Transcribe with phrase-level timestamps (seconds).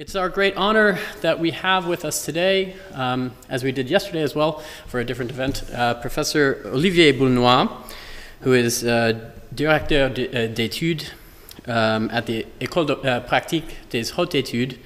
[0.00, 4.22] It's our great honor that we have with us today, um, as we did yesterday
[4.22, 7.68] as well for a different event, uh, Professor Olivier Boulnois,
[8.40, 11.10] who is uh, directeur uh, d'études
[11.66, 14.78] um, at the École de, uh, Pratique des Hautes Études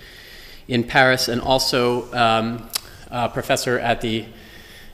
[0.67, 2.69] in Paris and also um,
[3.13, 4.25] a professor at the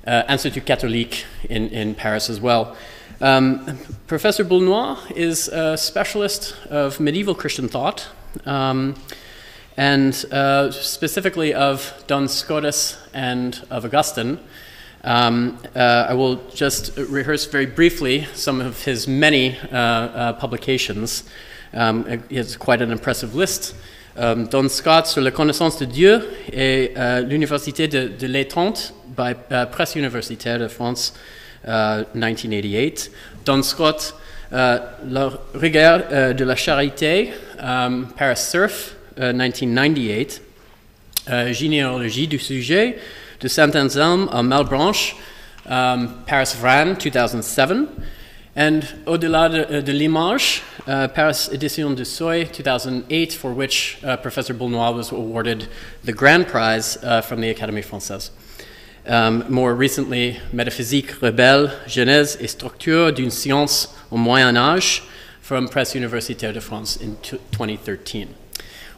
[0.07, 2.77] uh, Institut Catholique in, in Paris as well.
[3.23, 8.07] Um, professor Boulnois is a specialist of medieval Christian thought.
[8.45, 8.97] Um,
[9.81, 14.39] and uh, specifically of Duns Scotus and of Augustine.
[15.03, 21.25] Um, uh, I will just rehearse very briefly some of his many uh, uh publications.
[21.73, 23.75] Um, he has quite an impressive list.
[24.17, 28.29] Um, Duns Scot sur la connaissance de Dieu et uh, l'Université de, de
[29.17, 31.15] by uh, Presse Universitaire de France,
[31.65, 33.11] 1988.
[33.47, 34.13] Duns Scot,
[34.51, 40.41] La rigueur de la charité, um, Paris Cerf, 1998,
[41.29, 42.99] uh, uh, Généalogie du sujet
[43.41, 45.17] de Saint-Anselme à Malebranche,
[45.67, 47.89] um, Paris Vrin, 2007.
[48.57, 54.17] And Au-delà de, uh, de l'image, uh, Paris Edition de Seuil, 2008, for which uh,
[54.17, 55.69] Professor Boulnois was awarded
[56.05, 58.31] the grand prize uh, from the Académie Française.
[59.07, 65.05] Um, more recently, Métaphysique rebelle, genèse et structure d'une science au Moyen Âge
[65.41, 67.17] from Presse Universitaire de France in
[67.53, 68.40] 2013.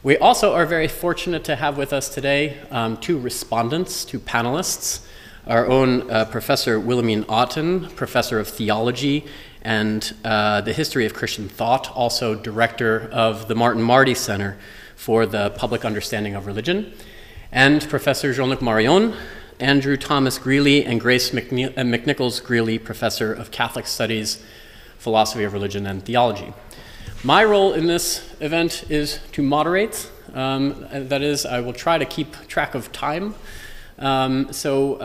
[0.05, 5.07] We also are very fortunate to have with us today um, two respondents, two panelists.
[5.47, 9.25] Our own uh, Professor Willemien Otten, Professor of Theology
[9.63, 14.59] and uh, the History of Christian Thought, also Director of the Martin Marty Center
[14.97, 16.93] for the Public Understanding of Religion,
[17.53, 19.15] and Professor Jean Luc Marion,
[19.61, 24.43] Andrew Thomas Greeley, and Grace McNe- uh, McNichols Greeley, Professor of Catholic Studies,
[24.99, 26.53] Philosophy of Religion, and Theology.
[27.25, 30.11] My role in this event is to moderate.
[30.35, 33.37] Um, that is, I will try to keep track of time.
[33.97, 34.99] Um, so uh,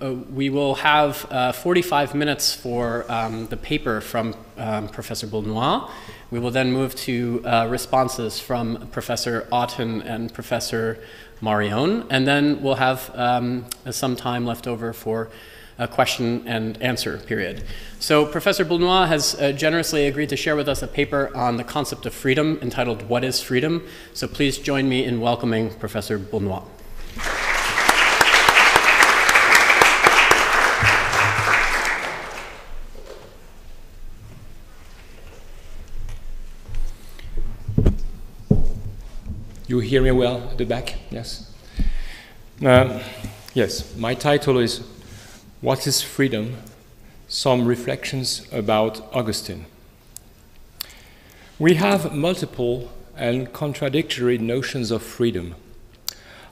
[0.00, 5.28] uh, uh we will have uh, 45 minutes for um, the paper from um, Professor
[5.28, 5.88] Boulnois.
[6.32, 10.98] We will then move to uh, responses from Professor Otten and Professor
[11.40, 15.30] Marion, and then we'll have um, some time left over for
[15.78, 17.64] a question and answer period.
[17.98, 21.64] So, Professor Boulnois has uh, generously agreed to share with us a paper on the
[21.64, 23.86] concept of freedom entitled What is Freedom?
[24.12, 26.64] So, please join me in welcoming Professor Boulnois.
[39.72, 40.98] You hear me well at the back?
[41.10, 41.50] Yes.
[42.62, 43.02] Uh,
[43.54, 44.80] yes, my title is
[45.62, 46.56] what is freedom?
[47.28, 49.66] Some reflections about Augustine.
[51.56, 55.54] We have multiple and contradictory notions of freedom.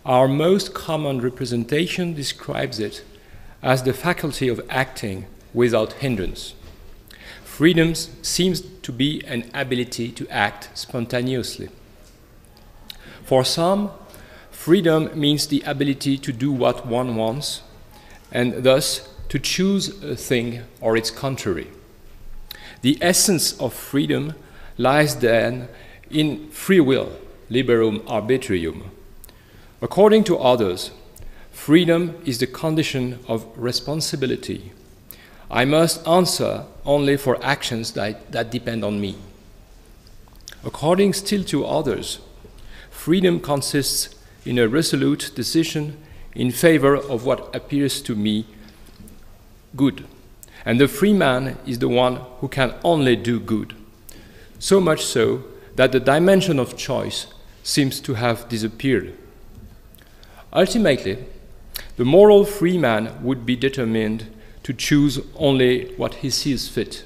[0.06, 3.02] Our most common representation describes it
[3.64, 6.54] as the faculty of acting without hindrance.
[7.42, 11.68] Freedom seems to be an ability to act spontaneously.
[13.24, 13.90] For some,
[14.52, 17.62] freedom means the ability to do what one wants
[18.32, 21.68] and thus to choose a thing or its contrary.
[22.82, 24.34] The essence of freedom
[24.78, 25.68] lies then
[26.10, 27.12] in free will,
[27.50, 28.84] liberum arbitrium.
[29.82, 30.90] According to others,
[31.52, 34.72] freedom is the condition of responsibility.
[35.50, 39.16] I must answer only for actions that, that depend on me.
[40.64, 42.20] According still to others,
[42.90, 44.14] freedom consists
[44.44, 45.96] in a resolute decision
[46.34, 48.46] in favor of what appears to me
[49.76, 50.04] good.
[50.64, 53.74] And the free man is the one who can only do good.
[54.58, 55.44] So much so
[55.76, 57.26] that the dimension of choice
[57.62, 59.14] seems to have disappeared.
[60.52, 61.24] Ultimately,
[61.96, 64.26] the moral free man would be determined
[64.62, 67.04] to choose only what he sees fit.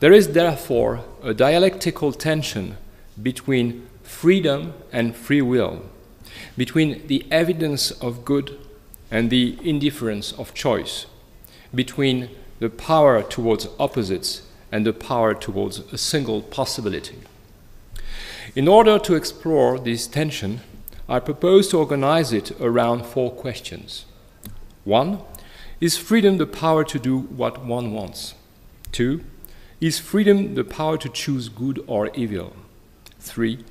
[0.00, 2.76] There is therefore a dialectical tension
[3.22, 5.82] between freedom and free will
[6.56, 8.58] between the evidence of good
[9.10, 11.06] and the indifference of choice,
[11.74, 14.42] between the power towards opposites
[14.72, 17.18] and the power towards a single possibility.
[18.54, 20.60] In order to explore this tension,
[21.08, 24.06] I propose to organize it around four questions.
[24.84, 25.20] One,
[25.80, 28.34] is freedom the power to do what one wants?
[28.92, 29.22] Two,
[29.80, 32.56] is freedom the power to choose good or evil?
[33.20, 33.64] Three,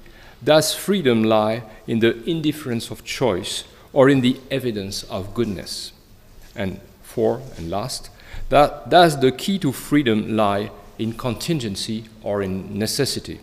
[0.45, 5.91] does freedom lie in the indifference of choice or in the evidence of goodness?
[6.55, 8.09] And four, and last,
[8.49, 13.39] that, does the key to freedom lie in contingency or in necessity?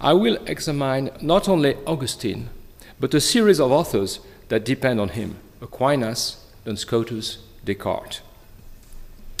[0.00, 2.50] I will examine not only Augustine,
[3.00, 8.20] but a series of authors that depend on him Aquinas, Duns Scotus, Descartes.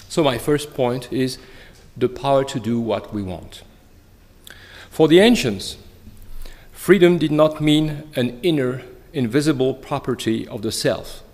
[0.08, 1.38] So, my first point is
[1.96, 3.62] the power to do what we want.
[4.90, 5.76] For the ancients,
[6.86, 8.80] freedom did not mean an inner,
[9.12, 11.24] invisible property of the self,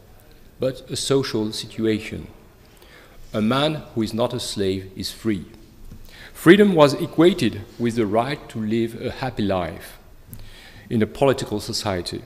[0.59, 2.27] but a social situation.
[3.35, 5.45] A man who is not a slave is free.
[6.33, 9.99] Freedom was equated with the right to live a happy life
[10.89, 12.23] in a political society.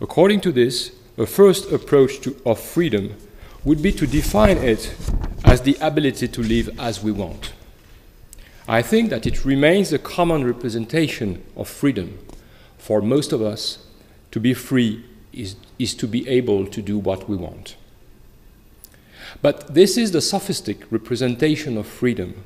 [0.00, 3.14] According to this, a first approach to, of freedom
[3.62, 4.92] would be to define it
[5.44, 7.52] as the ability to live as we want.
[8.66, 12.18] I think that it remains a common representation of freedom
[12.86, 13.78] for most of us.
[14.30, 17.74] To be free is, is to be able to do what we want.
[19.42, 22.44] But this is the sophistic representation of freedom,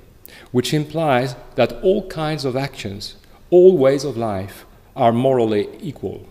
[0.50, 3.16] which implies that all kinds of actions,
[3.50, 4.64] all ways of life,
[4.96, 6.26] are morally equal.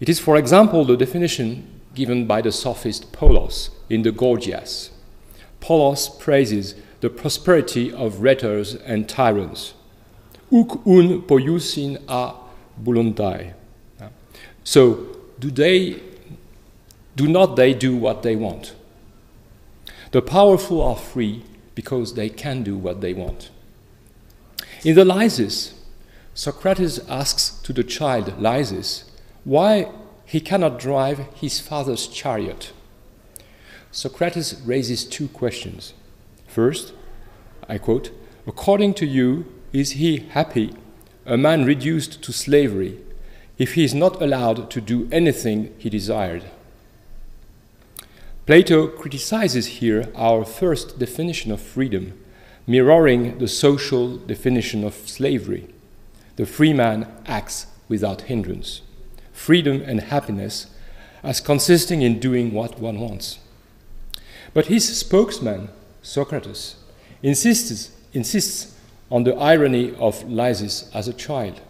[0.00, 4.92] It is, for example, the definition given by the sophist Polus in the Gorgias.
[5.60, 9.74] Polus praises the prosperity of rhetors and tyrants.
[10.50, 12.43] Uc un poiusin a
[12.82, 13.54] voluntae.
[14.64, 16.00] So, do they
[17.16, 18.74] do not they do what they want?
[20.10, 21.44] The powerful are free
[21.74, 23.50] because they can do what they want.
[24.84, 25.74] In the Lysis,
[26.34, 29.04] Socrates asks to the child Lysis
[29.44, 29.88] why
[30.24, 32.72] he cannot drive his father's chariot.
[33.90, 35.94] Socrates raises two questions.
[36.48, 36.92] First,
[37.68, 38.10] I quote,
[38.46, 40.74] According to you, is he happy,
[41.26, 42.98] a man reduced to slavery,
[43.56, 46.44] if he is not allowed to do anything he desired?
[48.46, 52.12] Plato criticizes here our first definition of freedom,
[52.66, 55.66] mirroring the social definition of slavery.
[56.36, 58.82] The free man acts without hindrance.
[59.32, 60.66] Freedom and happiness
[61.22, 63.38] as consisting in doing what one wants.
[64.52, 65.70] But his spokesman,
[66.02, 66.76] Socrates,
[67.22, 68.73] insists, insists
[69.10, 71.60] on the irony of Lysis as a child.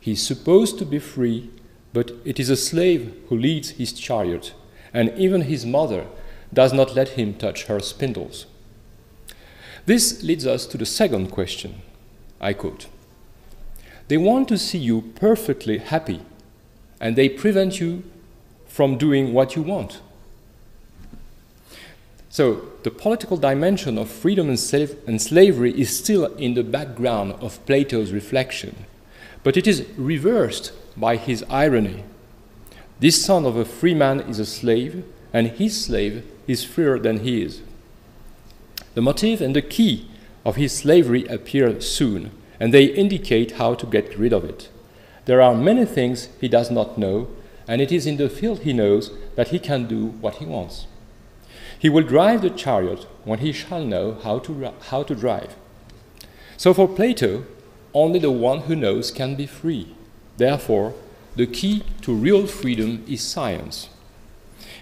[0.00, 1.50] He is supposed to be free,
[1.92, 4.54] but it is a slave who leads his chariot,
[4.92, 6.06] and even his mother
[6.52, 8.46] does not let him touch her spindles.
[9.86, 11.82] This leads us to the second question.
[12.40, 12.86] I quote
[14.08, 16.20] They want to see you perfectly happy,
[17.00, 18.04] and they prevent you
[18.66, 20.00] from doing what you want.
[22.30, 24.72] So, the political dimension of freedom and,
[25.06, 28.84] and, slavery is still in the background of Plato's reflection,
[29.42, 32.04] but it is reversed by his irony.
[33.00, 37.20] This son of a free man is a slave, and his slave is freer than
[37.20, 37.62] he is.
[38.94, 40.08] The motive and the key
[40.44, 44.68] of his slavery appear soon, and they indicate how to get rid of it.
[45.24, 47.28] There are many things he does not know,
[47.66, 50.87] and it is in the field he knows that he can do what he wants.
[51.78, 55.54] He will drive the chariot when he shall know how to, how to drive.
[56.56, 57.44] So for Plato,
[57.94, 59.94] only the one who knows can be free.
[60.36, 60.94] Therefore,
[61.36, 63.88] the key to real freedom is science.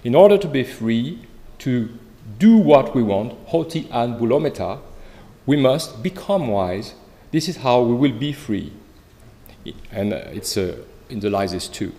[0.02, 1.26] In order to be free,
[1.58, 1.90] to
[2.38, 4.80] do what we want, hoti an boulometa,
[5.44, 6.94] we must become wise.
[7.30, 8.72] This is how we will be free.
[9.90, 10.78] And uh, it's uh,
[11.08, 11.92] in the Lysis too.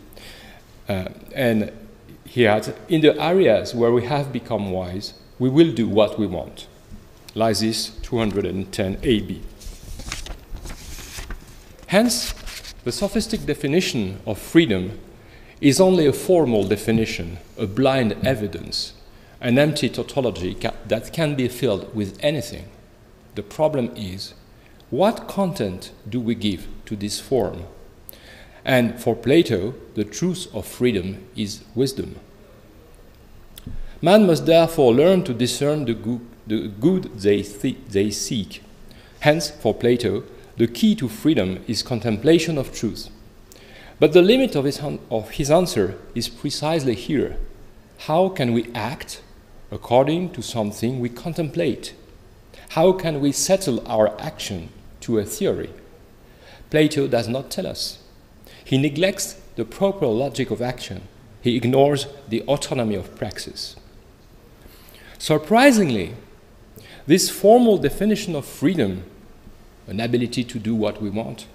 [0.89, 1.71] Uh, and
[2.27, 6.27] he adds, in the areas where we have become wise, we will do what we
[6.27, 6.67] want.
[7.35, 9.41] Lysis 210 AB.
[11.87, 12.33] Hence,
[12.83, 14.99] the sophistic definition of freedom
[15.61, 18.93] is only a formal definition, a blind evidence,
[19.39, 22.65] an empty tautology ca- that can be filled with anything.
[23.35, 24.33] The problem is
[24.89, 27.63] what content do we give to this form?
[28.67, 32.19] And for Plato, the truth of freedom is wisdom.
[34.01, 38.61] Man must therefore learn to discern the good, the good they, th- they seek.
[39.21, 40.23] Hence, for Plato,
[40.57, 43.09] the key to freedom is contemplation of truth.
[43.99, 47.37] But the limit of his, of his answer is precisely here.
[47.99, 49.21] How can we act
[49.71, 51.93] according to something we contemplate?
[52.69, 54.69] How can we settle our action
[55.01, 55.69] to a theory?
[56.69, 57.99] Plato does not tell us.
[58.67, 61.03] He neglects the proper logic of action.
[61.39, 63.77] He ignores the autonomy of praxis.
[65.17, 66.15] Surprisingly,
[67.05, 69.05] this formal definition of freedom,
[69.87, 71.47] an ability to do what we want,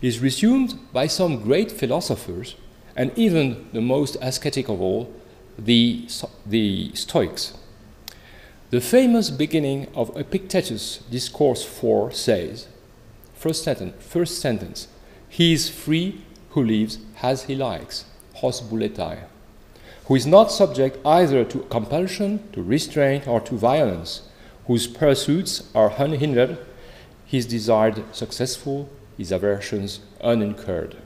[0.00, 2.54] is resumed by some great philosophers,
[2.94, 5.12] and even the most ascetic of all,
[5.58, 6.06] the,
[6.46, 7.54] the Stoics.
[8.70, 12.68] The famous beginning of Epictetus' Discourse 4 says,
[13.34, 14.86] first sentence, first sentence,
[15.28, 16.23] He is free
[16.54, 19.18] who lives as he likes, hos buletai,
[20.06, 24.22] who is not subject either to compulsion, to restraint, or to violence,
[24.66, 26.58] whose pursuits are unhindered,
[27.26, 30.96] his desired successful, his aversions unincurred.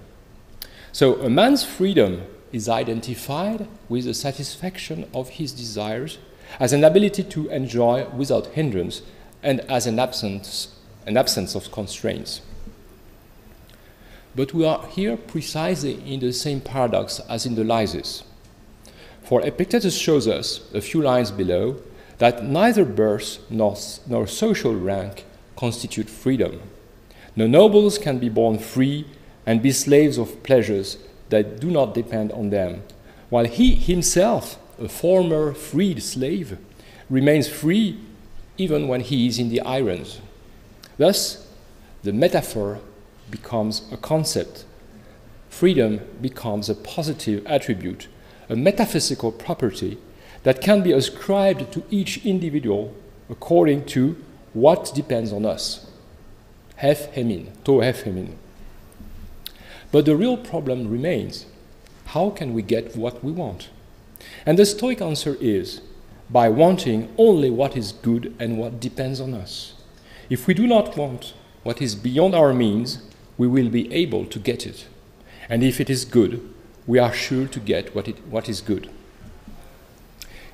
[0.92, 6.18] So a man's freedom is identified with the satisfaction of his desires
[6.60, 9.02] as an ability to enjoy without hindrance
[9.42, 10.74] and as an absence,
[11.06, 12.40] an absence of constraints.
[14.34, 18.24] But we are here precisely in the same paradox as in the Lysis.
[19.22, 21.76] For Epictetus shows us, a few lines below,
[22.18, 25.24] that neither birth nor, nor social rank
[25.56, 26.60] constitute freedom.
[27.36, 29.06] No nobles can be born free
[29.46, 32.82] and be slaves of pleasures that do not depend on them,
[33.28, 36.58] while he himself, a former freed slave,
[37.10, 37.98] remains free
[38.56, 40.20] even when he is in the irons.
[40.96, 41.46] Thus,
[42.02, 42.80] the metaphor
[43.30, 44.64] becomes a concept.
[45.48, 48.08] Freedom becomes a positive attribute,
[48.48, 49.98] a metaphysical property
[50.42, 52.94] that can be ascribed to each individual
[53.28, 54.16] according to
[54.52, 55.90] what depends on us.
[56.76, 58.36] Hef hemin, to hef hemin.
[59.90, 61.46] But the real problem remains
[62.06, 63.68] how can we get what we want?
[64.46, 65.80] And the Stoic answer is
[66.30, 69.74] by wanting only what is good and what depends on us.
[70.30, 73.02] If we do not want what is beyond our means,
[73.38, 74.86] we will be able to get it.
[75.48, 76.52] And if it is good,
[76.86, 78.90] we are sure to get what, it, what is good.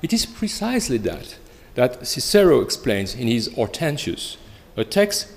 [0.01, 1.37] It is precisely that
[1.75, 4.37] that Cicero explains in his Hortensius,
[4.75, 5.27] a text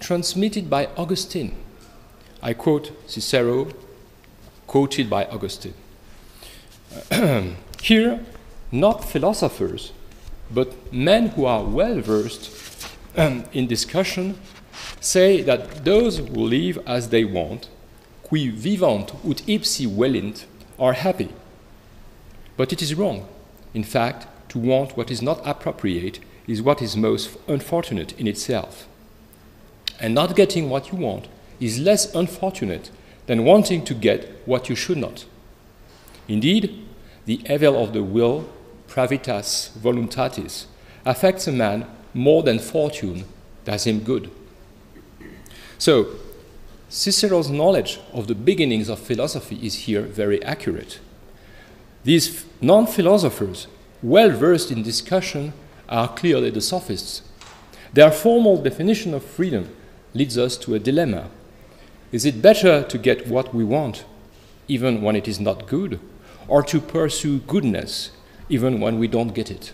[0.00, 1.54] transmitted by Augustine.
[2.42, 3.68] I quote Cicero,
[4.66, 5.74] quoted by Augustine.
[7.82, 8.20] Here,
[8.72, 9.92] not philosophers,
[10.50, 12.50] but men who are well versed
[13.16, 14.38] in discussion
[15.00, 17.68] say that those who live as they want,
[18.22, 20.44] qui vivant ut ipsi velint,
[20.78, 21.28] are happy.
[22.56, 23.26] But it is wrong.
[23.74, 28.86] In fact, to want what is not appropriate is what is most unfortunate in itself.
[30.00, 31.28] And not getting what you want
[31.60, 32.90] is less unfortunate
[33.26, 35.24] than wanting to get what you should not.
[36.28, 36.84] Indeed,
[37.24, 38.48] the evil of the will,
[38.88, 40.66] pravitas voluntatis,
[41.04, 43.24] affects a man more than fortune
[43.64, 44.30] does him good.
[45.82, 46.14] So,
[46.88, 51.00] Cicero's knowledge of the beginnings of philosophy is here very accurate.
[52.04, 53.66] These non philosophers,
[54.00, 55.54] well versed in discussion,
[55.88, 57.22] are clearly the sophists.
[57.92, 59.74] Their formal definition of freedom
[60.14, 61.30] leads us to a dilemma.
[62.12, 64.04] Is it better to get what we want,
[64.68, 65.98] even when it is not good,
[66.46, 68.12] or to pursue goodness,
[68.48, 69.72] even when we don't get it?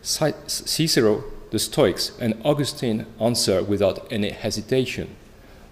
[0.00, 5.14] Cicero the Stoics and Augustine answer without any hesitation.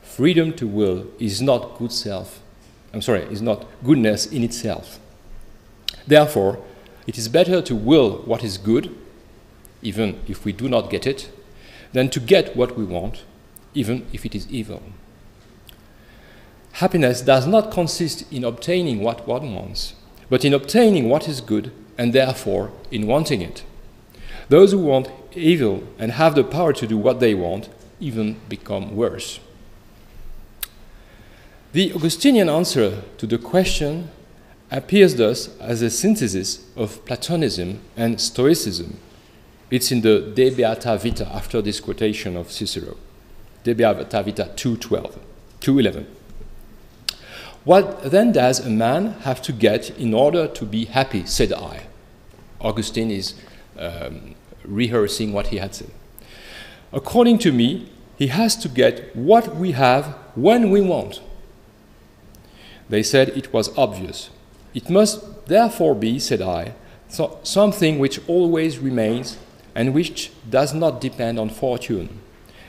[0.02, 2.42] Freedom to will is not good self.
[2.92, 5.00] I'm sorry, is not goodness in itself.
[6.06, 6.62] Therefore,
[7.06, 8.94] it is better to will what is good,
[9.80, 11.30] even if we do not get it,
[11.94, 13.24] than to get what we want,
[13.72, 14.82] even if it is evil.
[16.72, 19.94] Happiness does not consist in obtaining what one wants,
[20.28, 23.64] but in obtaining what is good and therefore in wanting it.
[24.50, 27.68] Those who want evil and have the power to do what they want
[28.00, 29.40] even become worse.
[31.72, 34.10] The Augustinian answer to the question
[34.70, 38.98] appears thus as a synthesis of Platonism and Stoicism.
[39.70, 42.96] It's in the De Beata Vita after this quotation of Cicero.
[43.62, 45.18] De Beata Vita 2.12,
[45.60, 46.06] 2.11.
[47.64, 51.82] What then does a man have to get in order to be happy, said I?
[52.60, 53.34] Augustine is
[53.78, 55.90] um, rehearsing what he had said.
[56.92, 61.20] According to me, he has to get what we have when we want.
[62.88, 64.30] They said it was obvious.
[64.74, 66.74] It must therefore be, said I,
[67.08, 69.38] so something which always remains
[69.74, 72.20] and which does not depend on fortune,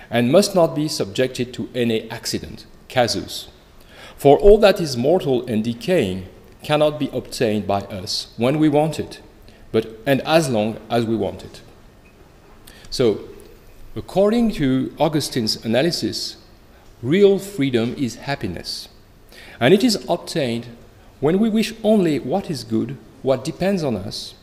[0.09, 3.47] and must not be subjected to any accident, casus.
[4.15, 6.27] For all that is mortal and decaying
[6.63, 9.19] cannot be obtained by us when we want it,
[9.71, 11.61] but and as long as we want it.
[12.91, 13.21] So,
[13.95, 16.35] according to Augustine's analysis,
[17.01, 18.89] real freedom is happiness.
[19.61, 20.67] And it is obtained
[21.21, 24.33] when we wish only what is good, what depends on us,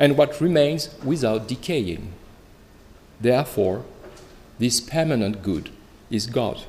[0.00, 2.12] and what remains without decaying.
[3.20, 3.84] Therefore,
[4.58, 5.70] this permanent good
[6.10, 6.64] is God.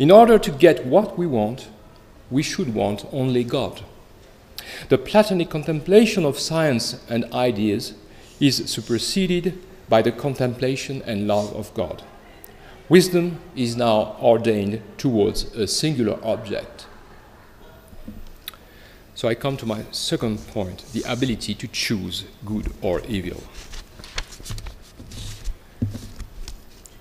[0.00, 1.68] In order to get what we want,
[2.28, 3.82] we should want only God.
[4.88, 7.94] The Platonic contemplation of science and ideas
[8.40, 9.56] is superseded
[9.94, 12.02] by the contemplation and love of God.
[12.88, 16.86] wisdom is now ordained towards a singular object.
[19.14, 23.40] So I come to my second point the ability to choose good or evil.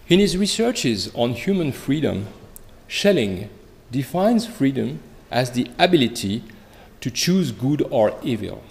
[0.08, 2.28] In his researches on human freedom,
[2.88, 3.50] Schelling
[3.90, 5.00] defines freedom
[5.32, 6.44] as the ability
[7.02, 8.62] to choose good or evil.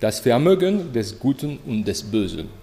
[0.00, 2.59] Das Vermögen des Guten und des Bösen.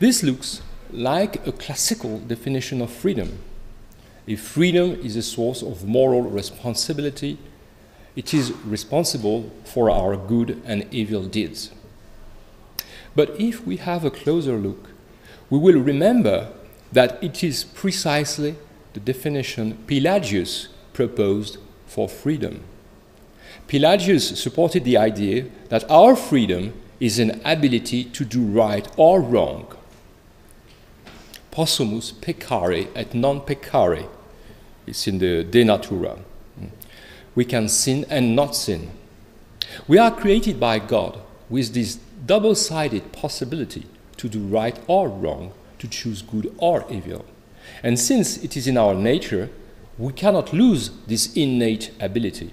[0.00, 3.38] This looks like a classical definition of freedom.
[4.26, 7.36] If freedom is a source of moral responsibility,
[8.16, 11.70] it is responsible for our good and evil deeds.
[13.14, 14.88] But if we have a closer look,
[15.50, 16.50] we will remember
[16.90, 18.56] that it is precisely
[18.94, 22.62] the definition Pelagius proposed for freedom.
[23.68, 29.76] Pelagius supported the idea that our freedom is an ability to do right or wrong.
[31.50, 34.08] Possumus peccare et non peccare.
[34.86, 36.18] It's in the De Natura.
[37.34, 38.90] We can sin and not sin.
[39.86, 45.52] We are created by God with this double sided possibility to do right or wrong,
[45.78, 47.24] to choose good or evil.
[47.82, 49.50] And since it is in our nature,
[49.98, 52.52] we cannot lose this innate ability.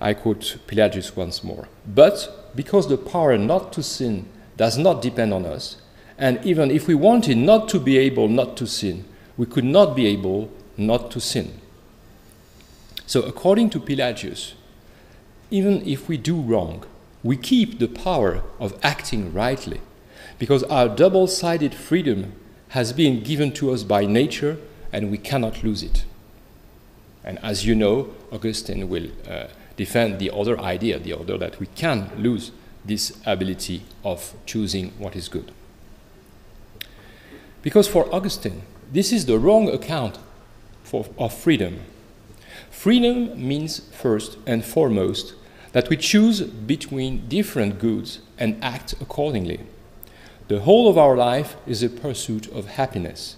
[0.00, 1.68] I quote Pelagius once more.
[1.86, 5.76] But because the power not to sin does not depend on us,
[6.18, 9.04] and even if we wanted not to be able not to sin,
[9.36, 11.60] we could not be able not to sin.
[13.06, 14.54] So, according to Pelagius,
[15.50, 16.84] even if we do wrong,
[17.22, 19.80] we keep the power of acting rightly,
[20.38, 22.32] because our double sided freedom
[22.70, 24.58] has been given to us by nature
[24.92, 26.04] and we cannot lose it.
[27.24, 31.66] And as you know, Augustine will uh, defend the other idea, the other that we
[31.66, 32.52] can lose
[32.84, 35.52] this ability of choosing what is good.
[37.64, 38.60] Because for Augustine,
[38.92, 40.18] this is the wrong account
[40.82, 41.80] for, of freedom.
[42.70, 45.32] Freedom means, first and foremost,
[45.72, 49.60] that we choose between different goods and act accordingly.
[50.48, 53.36] The whole of our life is a pursuit of happiness.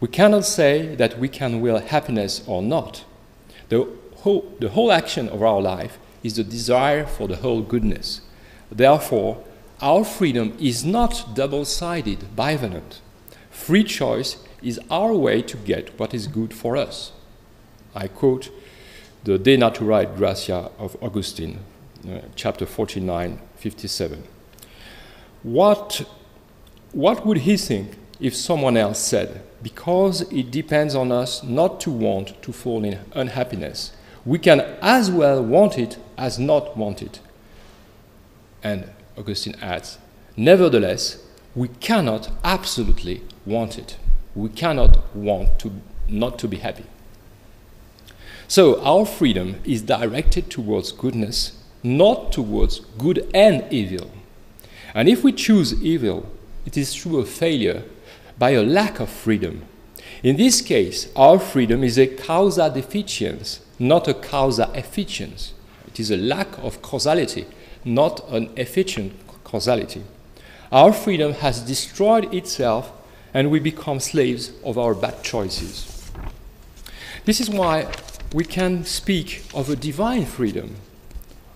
[0.00, 3.04] We cannot say that we can will happiness or not.
[3.68, 8.20] The whole, the whole action of our life is the desire for the whole goodness.
[8.72, 9.44] Therefore,
[9.80, 12.98] our freedom is not double sided, bivalent.
[13.60, 17.12] Free choice is our way to get what is good for us.
[17.94, 18.48] I quote
[19.24, 21.58] the De Natura Gratia of Augustine,
[22.08, 24.24] uh, chapter 49, 57.
[25.42, 26.08] What
[26.92, 31.90] what would he think if someone else said, because it depends on us not to
[31.90, 33.92] want to fall in unhappiness,
[34.24, 37.20] we can as well want it as not want it?
[38.62, 39.98] And Augustine adds,
[40.34, 41.22] nevertheless,
[41.54, 43.96] we cannot absolutely want it.
[44.34, 45.72] We cannot want to
[46.08, 46.84] not to be happy.
[48.48, 54.10] So our freedom is directed towards goodness, not towards good and evil.
[54.92, 56.26] And if we choose evil,
[56.66, 57.84] it is through a failure
[58.38, 59.62] by a lack of freedom.
[60.22, 65.52] In this case, our freedom is a causa deficiens, not a causa efficiens.
[65.86, 67.46] It is a lack of causality,
[67.84, 69.12] not an efficient
[69.44, 70.02] causality.
[70.72, 72.92] Our freedom has destroyed itself,
[73.32, 76.10] and we become slaves of our bad choices.
[77.24, 77.92] This is why
[78.32, 80.76] we can speak of a divine freedom.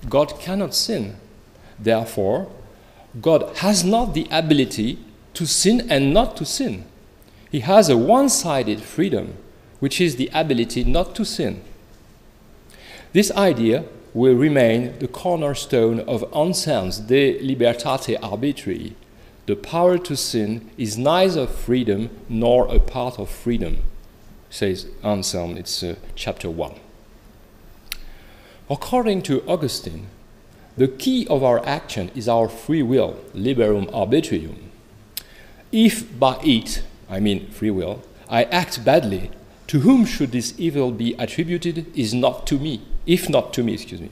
[0.09, 1.17] God cannot sin.
[1.79, 2.51] Therefore,
[3.21, 4.99] God has not the ability
[5.35, 6.85] to sin and not to sin.
[7.51, 9.35] He has a one sided freedom,
[9.81, 11.63] which is the ability not to sin.
[13.13, 18.95] This idea will remain the cornerstone of Anselm's De Libertate Arbitrii.
[19.47, 23.83] The power to sin is neither freedom nor a part of freedom,
[24.49, 25.59] says Anselm.
[25.59, 26.75] It's uh, chapter 1.
[28.71, 30.07] According to Augustine,
[30.79, 34.57] the key of our action is our free will, liberum arbitrium.
[35.71, 39.31] If by it, I mean free will, I act badly,
[39.67, 43.75] to whom should this evil be attributed is not to me, if not to me,
[43.75, 44.11] excuse me.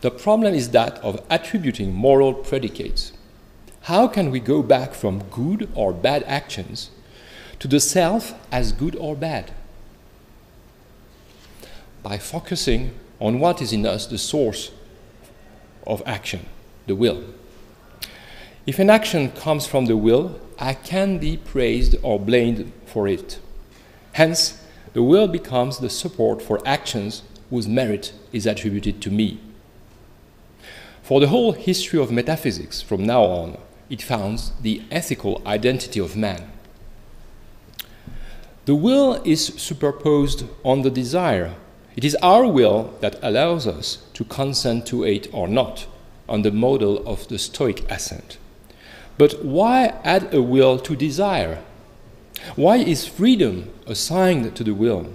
[0.00, 3.12] The problem is that of attributing moral predicates.
[3.84, 6.88] How can we go back from good or bad actions
[7.58, 9.52] to the self as good or bad?
[12.02, 14.70] By focusing on what is in us the source
[15.86, 16.46] of action,
[16.86, 17.24] the will.
[18.66, 23.38] If an action comes from the will, I can be praised or blamed for it.
[24.12, 29.40] Hence, the will becomes the support for actions whose merit is attributed to me.
[31.02, 33.58] For the whole history of metaphysics from now on,
[33.94, 36.50] it founds the ethical identity of man.
[38.64, 41.54] The will is superposed on the desire.
[41.94, 45.86] It is our will that allows us to consent to it or not,
[46.28, 48.36] on the model of the Stoic assent.
[49.16, 51.62] But why add a will to desire?
[52.56, 55.14] Why is freedom assigned to the will?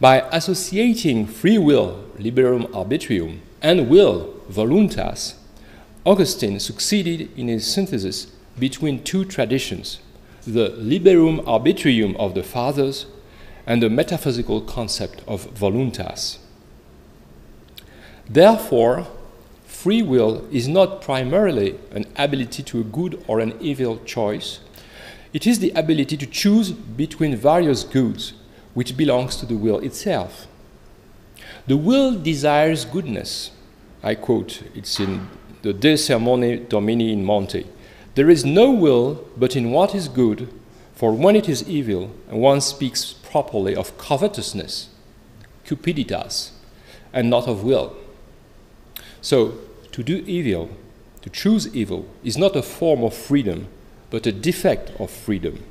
[0.00, 5.34] By associating free will, liberum arbitrium, and will, voluntas,
[6.08, 10.00] Augustine succeeded in his synthesis between two traditions
[10.46, 13.04] the liberum arbitrium of the fathers
[13.66, 16.38] and the metaphysical concept of voluntas.
[18.26, 19.06] Therefore,
[19.66, 24.60] free will is not primarily an ability to a good or an evil choice,
[25.34, 28.32] it is the ability to choose between various goods
[28.72, 30.46] which belongs to the will itself.
[31.66, 33.50] The will desires goodness.
[34.02, 35.28] I quote, it's in
[35.62, 37.66] the De Sermone Domini in Monte.
[38.14, 40.48] There is no will but in what is good,
[40.94, 44.88] for when it is evil, one speaks properly of covetousness,
[45.64, 46.50] cupiditas,
[47.12, 47.96] and not of will.
[49.20, 49.58] So,
[49.92, 50.70] to do evil,
[51.22, 53.68] to choose evil, is not a form of freedom,
[54.10, 55.62] but a defect of freedom.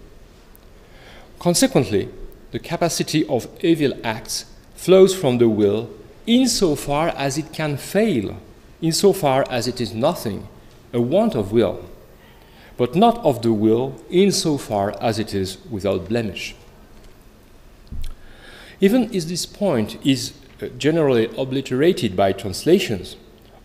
[1.40, 2.10] Consequently,
[2.52, 4.46] the capacity of evil acts
[4.76, 5.90] flows from the will
[6.26, 8.38] insofar as it can fail,
[8.82, 10.48] insofar as it is nothing,
[10.94, 11.84] a want of will
[12.78, 16.56] but not of the will insofar as it is without blemish.
[18.80, 23.16] Even if this point is uh, generally obliterated by translations,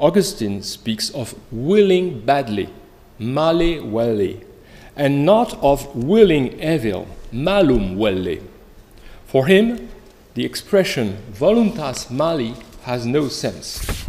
[0.00, 2.70] Augustine speaks of willing badly,
[3.18, 4.40] male velle,
[4.96, 8.38] and not of willing evil, malum velle.
[9.26, 9.90] For him,
[10.34, 14.01] the expression voluntas mali has no sense.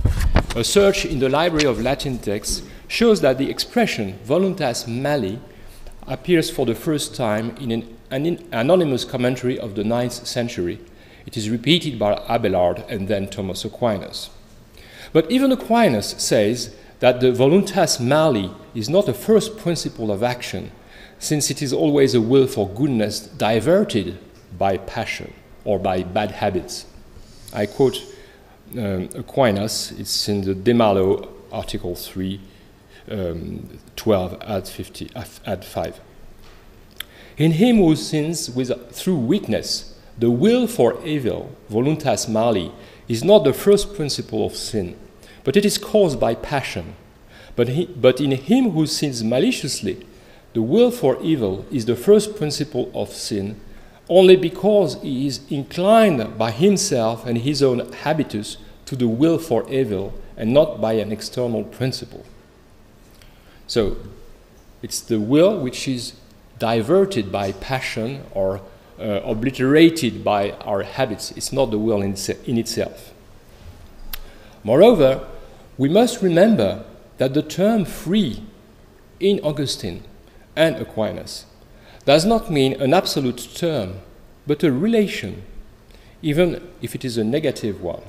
[0.56, 5.40] A search in the Library of Latin Texts shows that the expression voluntas mali
[6.08, 10.80] appears for the first time in an, an anonymous commentary of the ninth century.
[11.26, 14.30] It is repeated by Abelard and then Thomas Aquinas.
[15.12, 20.72] But even Aquinas says that the voluntas mali is not a first principle of action,
[21.20, 24.20] since it is always a will for goodness diverted
[24.58, 25.34] by passion
[25.66, 26.86] or by bad habits.
[27.54, 28.04] I quote
[28.78, 32.40] um, Aquinas, it's in the De Malo, Article 3,
[33.12, 36.00] um, 12 at 50 at 5
[37.38, 42.72] in him who sins with, through weakness the will for evil voluntas mali
[43.08, 44.96] is not the first principle of sin
[45.44, 46.96] but it is caused by passion.
[47.58, 50.06] But, he, but in him who sins maliciously
[50.54, 53.60] the will for evil is the first principle of sin
[54.10, 59.70] only because he is inclined by himself and his own habitus to the will for
[59.70, 62.26] evil and not by an external principle
[63.68, 63.98] so
[64.82, 66.14] it's the will which is
[66.60, 68.62] diverted by passion or
[69.00, 71.32] uh, obliterated by our habits.
[71.32, 72.16] It's not the will in,
[72.46, 73.14] in itself.
[74.64, 75.28] Moreover,
[75.78, 76.86] we must remember
[77.18, 78.44] that the term free
[79.20, 80.04] in Augustine
[80.56, 81.46] and Aquinas
[82.06, 83.96] does not mean an absolute term,
[84.46, 85.44] but a relation,
[86.22, 88.04] even if it is a negative one.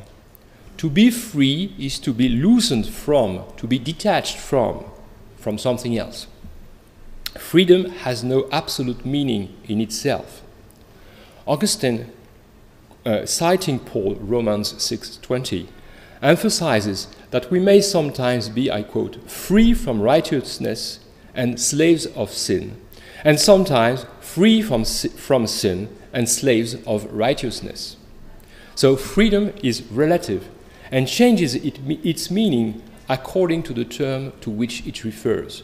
[0.78, 4.84] To be free is to be loosened from, to be detached from,
[5.37, 6.26] from something else.
[7.38, 10.42] Freedom has no absolute meaning in itself.
[11.46, 12.10] Augustine,
[13.04, 15.68] uh, citing Paul, Romans 6:20,
[16.22, 21.00] emphasizes that we may sometimes be, I quote, free from righteousness
[21.34, 22.76] and slaves of sin,
[23.24, 27.96] and sometimes free from, from sin and slaves of righteousness.
[28.74, 30.48] So freedom is relative
[30.90, 35.62] and changes it, its meaning according to the term to which it refers.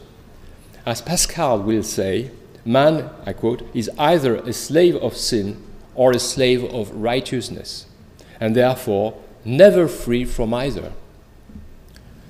[0.85, 2.31] As Pascal will say,
[2.65, 5.61] man, I quote, is either a slave of sin
[5.95, 7.85] or a slave of righteousness,
[8.39, 10.91] and therefore never free from either.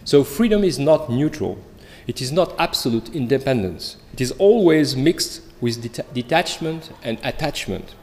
[0.04, 1.60] So freedom is not neutral,
[2.08, 7.94] it is not absolute independence, it is always mixed with det- detachment and attachment.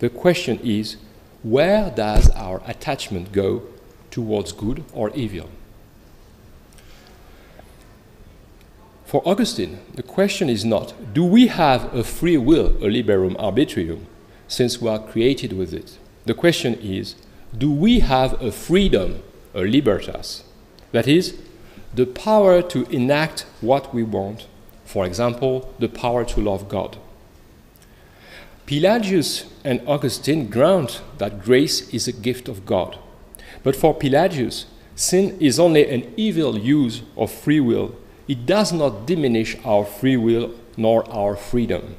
[0.00, 0.96] The question is
[1.42, 3.62] where does our attachment go
[4.14, 5.50] towards good or evil?
[9.04, 14.04] For Augustine, the question is not do we have a free will, a liberum arbitrium,
[14.46, 15.98] since we are created with it?
[16.26, 17.16] The question is
[17.56, 19.22] do we have a freedom,
[19.52, 20.44] a libertas?
[20.92, 21.36] That is,
[21.92, 24.46] the power to enact what we want,
[24.84, 26.98] for example, the power to love God.
[28.66, 32.98] Pelagius and Augustine grant that grace is a gift of God.
[33.64, 37.96] But for Pelagius, sin is only an evil use of free will
[38.26, 41.96] it does not diminish our free will nor our freedom.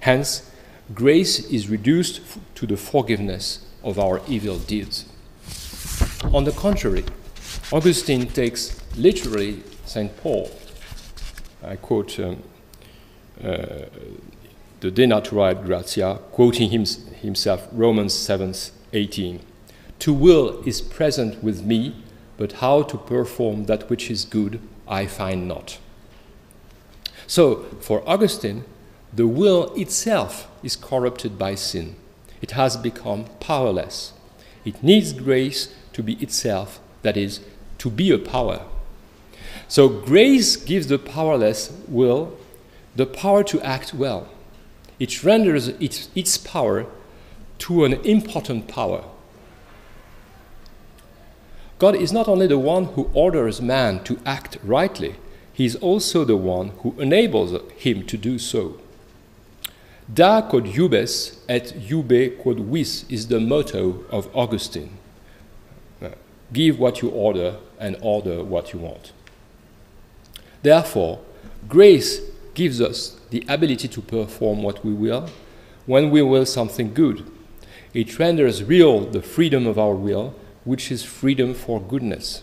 [0.00, 0.50] Hence,
[0.94, 2.20] grace is reduced
[2.56, 5.04] to the forgiveness of our evil deeds.
[6.32, 7.04] On the contrary,
[7.72, 10.14] Augustine takes literally St.
[10.18, 10.50] Paul.
[11.62, 12.42] I quote um,
[13.42, 13.86] uh,
[14.80, 16.84] the De Natura et Gratia, quoting him,
[17.20, 18.54] himself Romans 7
[18.92, 19.40] 18.
[20.00, 21.96] To will is present with me,
[22.36, 25.78] but how to perform that which is good I find not.
[27.26, 28.64] So, for Augustine,
[29.12, 31.96] the will itself is corrupted by sin.
[32.40, 34.12] It has become powerless.
[34.64, 37.40] It needs grace to be itself, that is,
[37.78, 38.62] to be a power.
[39.66, 42.36] So, grace gives the powerless will
[42.96, 44.28] the power to act well.
[44.98, 46.86] It renders its, its power
[47.58, 49.04] to an important power.
[51.78, 55.14] God is not only the one who orders man to act rightly,
[55.52, 58.80] he is also the one who enables him to do so.
[60.12, 64.96] Da quod iubes et iube quod vis is the motto of Augustine.
[66.00, 66.10] Uh,
[66.52, 69.12] give what you order and order what you want.
[70.62, 71.20] Therefore,
[71.68, 72.20] grace
[72.54, 75.28] gives us the ability to perform what we will
[75.86, 77.24] when we will something good.
[77.94, 80.34] It renders real the freedom of our will,
[80.68, 82.42] which is freedom for goodness.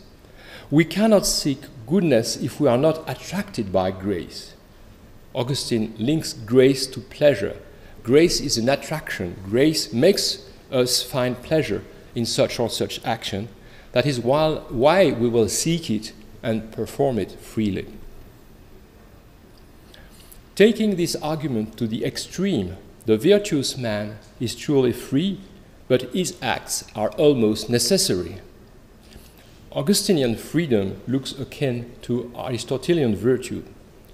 [0.72, 4.56] We cannot seek goodness if we are not attracted by grace.
[5.36, 7.56] Augustine links grace to pleasure.
[8.02, 9.40] Grace is an attraction.
[9.48, 11.84] Grace makes us find pleasure
[12.16, 13.48] in such or such action.
[13.92, 16.12] That is why, we will seek it
[16.42, 17.86] and perform it freely.
[20.56, 25.42] Taking this argument to the extreme, the virtuous man is truly free,
[25.88, 28.42] but his acts are almost necessary.
[29.72, 33.64] Augustinian freedom looks akin to Aristotelian virtue.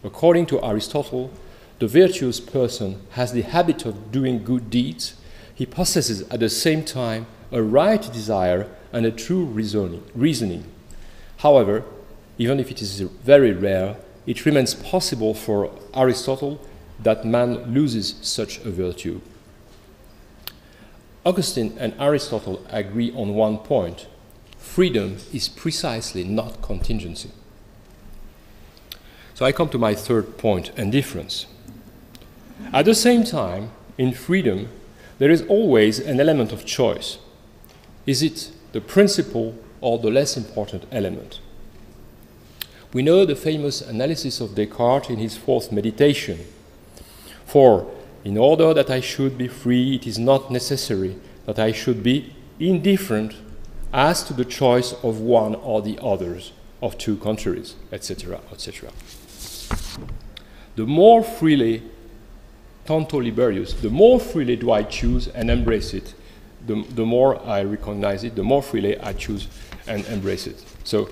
[0.03, 1.31] According to Aristotle,
[1.79, 5.15] the virtuous person has the habit of doing good deeds.
[5.53, 10.65] He possesses at the same time a right desire and a true reasoning.
[11.37, 11.83] However,
[12.37, 16.59] even if it is very rare, it remains possible for Aristotle
[16.99, 19.21] that man loses such a virtue.
[21.25, 24.07] Augustine and Aristotle agree on one point
[24.57, 27.29] freedom is precisely not contingency.
[29.33, 30.33] So I come to my third
[30.77, 31.47] indifference.
[32.71, 34.69] At the same time, in freedom,
[35.19, 37.17] there is always an element of choice.
[38.05, 41.39] Is it the principal or the less important element?
[42.93, 46.39] We know the famous analysis of Descartes in his fourth meditation.
[47.45, 47.89] For,
[48.23, 52.33] in order that I should be free, it is not necessary that I should be
[52.59, 53.35] indifferent
[53.93, 58.91] as to the choice of one or the others of two contraries, etc., etc.
[60.75, 61.83] The more freely,
[62.85, 66.13] tanto liberius, the more freely do I choose and embrace it,
[66.65, 69.47] the, the more I recognize it, the more freely I choose
[69.87, 70.63] and embrace it.
[70.83, 71.09] So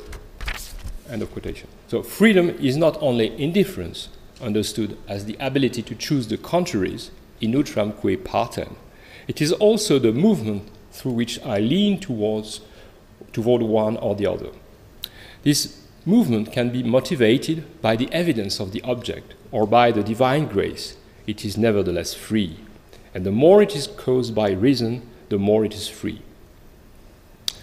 [1.09, 1.67] End of quotation.
[1.87, 4.09] So freedom is not only indifference,
[4.41, 8.75] understood as the ability to choose the contraries in utram que partem.
[9.27, 12.61] It is also the movement through which I lean towards
[13.31, 14.49] toward one or the other.
[15.43, 20.47] This movement can be motivated by the evidence of the object or by the divine
[20.47, 20.97] grace.
[21.27, 22.57] It is nevertheless free.
[23.13, 26.21] And the more it is caused by reason, the more it is free.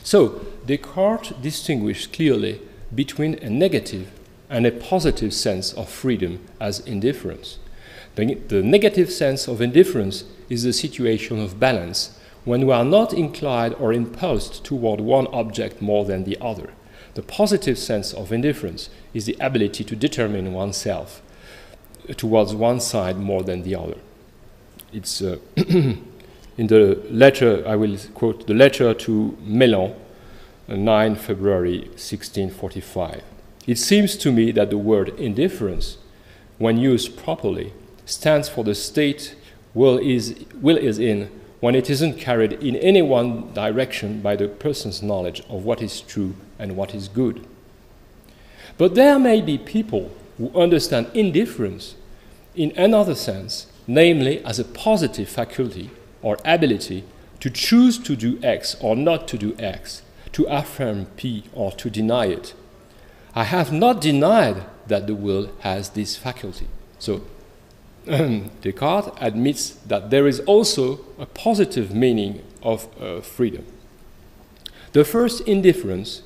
[0.03, 2.61] So, Descartes distinguished clearly
[2.95, 4.11] between a negative
[4.49, 7.59] and a positive sense of freedom as indifference.
[8.15, 13.13] The, the, negative sense of indifference is the situation of balance when we are not
[13.13, 16.71] inclined or impulsed toward one object more than the other.
[17.15, 21.23] The positive sense of indifference is the ability to determine oneself
[22.17, 23.97] towards one side more than the other.
[24.93, 26.07] It's uh, in
[26.57, 29.95] the letter, I will quote the letter to Mesland,
[30.69, 33.23] 9 February 1645.
[33.67, 35.99] It seems to me that the word indifference,
[36.59, 37.73] when used properly,
[38.05, 39.35] stands for the state
[39.75, 44.47] will is, will is in when it isn't carried in any one direction by the
[44.47, 47.47] person's knowledge of what is true and what is good.
[48.79, 51.97] But there may be people who understand indifference
[52.55, 55.91] in another sense, namely as a positive faculty
[56.23, 57.05] or ability
[57.41, 60.03] to choose to do X or not to do X,
[60.33, 62.55] to affirm P or to deny it.
[63.37, 66.69] I have not denied that the will has this faculty.
[66.99, 67.21] So
[68.07, 73.67] Descartes admits that there is also a positive meaning of uh, freedom.
[74.93, 76.23] The first indifference,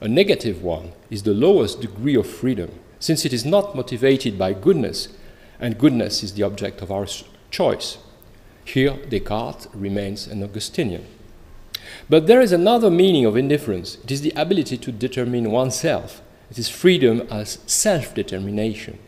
[0.00, 4.54] a negative one, is the lowest degree of freedom, since it is not motivated by
[4.54, 5.08] goodness,
[5.60, 7.06] and goodness is the object of our
[7.50, 7.98] choice.
[8.64, 11.04] Here, Descartes remains an Augustinian.
[12.08, 16.58] But there is another meaning of indifference it is the ability to determine oneself, it
[16.58, 18.98] is freedom as self determination.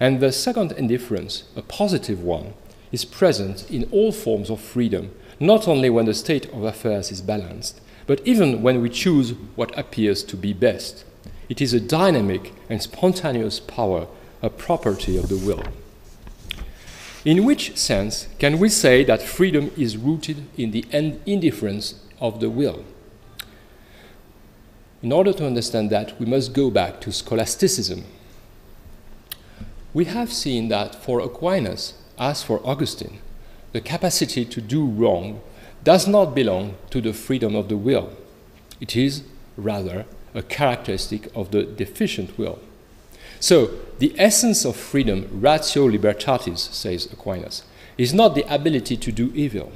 [0.00, 2.54] And the second indifference, a positive one,
[2.92, 5.10] is present in all forms of freedom,
[5.40, 9.76] not only when the state of affairs is balanced, but even when we choose what
[9.78, 11.04] appears to be best.
[11.48, 14.06] It is a dynamic and spontaneous power,
[14.42, 15.62] a property of the will.
[17.24, 20.84] In which sense can we say that freedom is rooted in the
[21.26, 22.84] indifference of the will?
[25.02, 28.04] In order to understand that, we must go back to scholasticism.
[29.94, 33.20] We have seen that for Aquinas, as for Augustine,
[33.72, 35.40] the capacity to do wrong
[35.84, 38.10] does not belong to the freedom of the will.
[38.80, 39.22] It is,
[39.56, 42.58] rather, a characteristic of the deficient will.
[43.40, 47.62] So, the essence of freedom, ratio libertatis, says Aquinas,
[47.96, 49.72] is not the ability to do evil,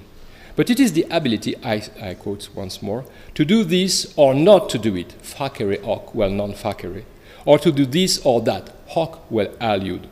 [0.57, 4.69] but it is the ability, I, I quote once more, to do this or not
[4.71, 7.05] to do it, facere hoc vel non facere,
[7.45, 10.05] or to do this or that, hoc vel aliud.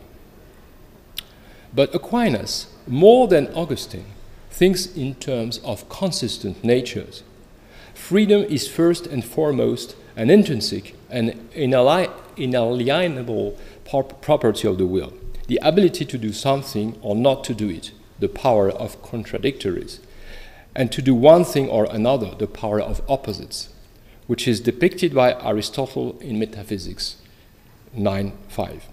[1.75, 4.07] But Aquinas, more than Augustine,
[4.51, 7.23] thinks in terms of consistent natures.
[7.95, 15.13] Freedom is first and foremost an intrinsic and inalienable property of the will,
[15.47, 20.01] the ability to do something or not to do it, the power of contradictories,
[20.81, 23.69] and to do one thing or another, the power of opposites,
[24.27, 27.17] which is depicted by Aristotle in Metaphysics
[27.93, 28.87] 9 5.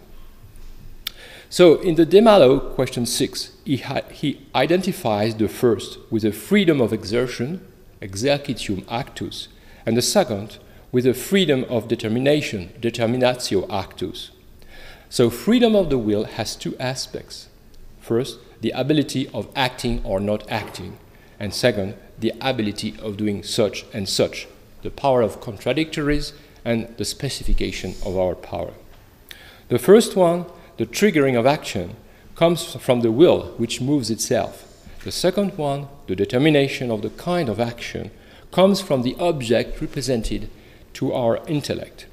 [1.49, 3.77] So, in the De Malo, question 6, he,
[4.11, 7.65] he identifies the first with a freedom of exertion,
[8.01, 9.47] exercitium actus,
[9.85, 10.57] and the second
[10.91, 14.31] with a freedom of determination, determinatio actus.
[15.09, 17.47] So, freedom of the will has two aspects.
[18.01, 20.97] First, the ability of acting or not acting,
[21.39, 24.47] and second, the ability of doing such and such,
[24.81, 26.33] the power of contradictories
[26.65, 28.73] and the specification of our power.
[29.69, 30.45] The first one
[30.77, 31.95] the triggering of action
[32.35, 34.63] comes from the will which moves itself.
[35.03, 38.11] The second one, the determination of the kind of action,
[38.51, 40.49] comes from the object represented
[40.93, 42.05] to our intellect.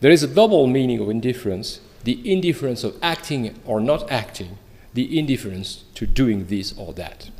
[0.00, 4.58] There is a double meaning of indifference the indifference of acting or not acting,
[4.94, 7.30] the indifference to doing this or that.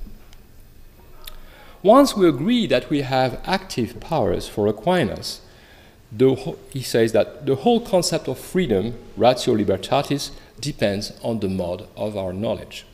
[1.83, 5.41] Once we agree that we have active powers for Aquinas,
[6.11, 11.87] the, he says that the whole concept of freedom, ratio libertatis, depends on the mode
[11.97, 12.87] of our knowledge.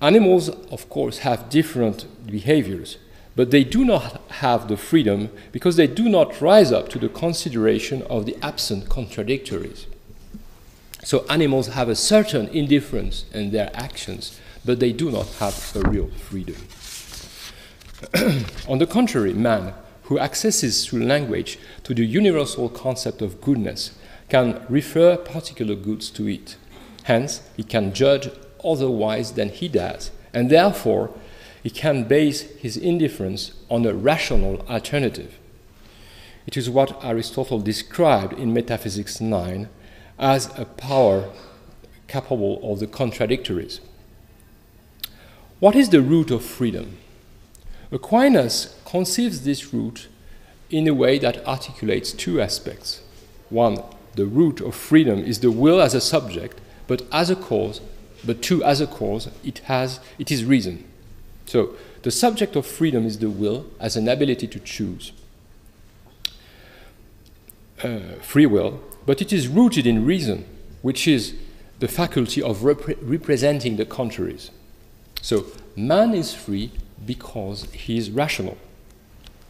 [0.00, 2.96] Animals, of course, have different behaviors,
[3.36, 7.08] but they do not have the freedom because they do not rise up to the
[7.08, 9.86] consideration of the absent contradictories.
[11.04, 15.88] So animals have a certain indifference in their actions, but they do not have a
[15.88, 16.56] real freedom.
[18.68, 23.92] On the contrary, man, who accesses through language to the universal concept of goodness,
[24.28, 26.56] can refer particular goods to it.
[27.04, 28.28] Hence, he can judge
[28.64, 31.14] otherwise than he does, and therefore
[31.62, 35.38] he can base his indifference on a rational alternative.
[36.46, 39.68] It is what Aristotle described in Metaphysics 9
[40.18, 41.30] as a power
[42.08, 43.80] capable of the contradictories.
[45.60, 46.98] What is the root of freedom?
[47.92, 50.08] Aquinas conceives this root
[50.70, 53.02] in a way that articulates two aspects.
[53.50, 53.82] One,
[54.14, 57.82] the root of freedom is the will as a subject, but as a cause,
[58.24, 60.84] but two, as a cause, it has it is reason.
[61.44, 65.12] So the subject of freedom is the will as an ability to choose.
[67.82, 70.46] Uh, free will, but it is rooted in reason,
[70.82, 71.34] which is
[71.80, 74.50] the faculty of rep- representing the contraries.
[75.20, 76.70] So man is free
[77.06, 78.56] because he is rational.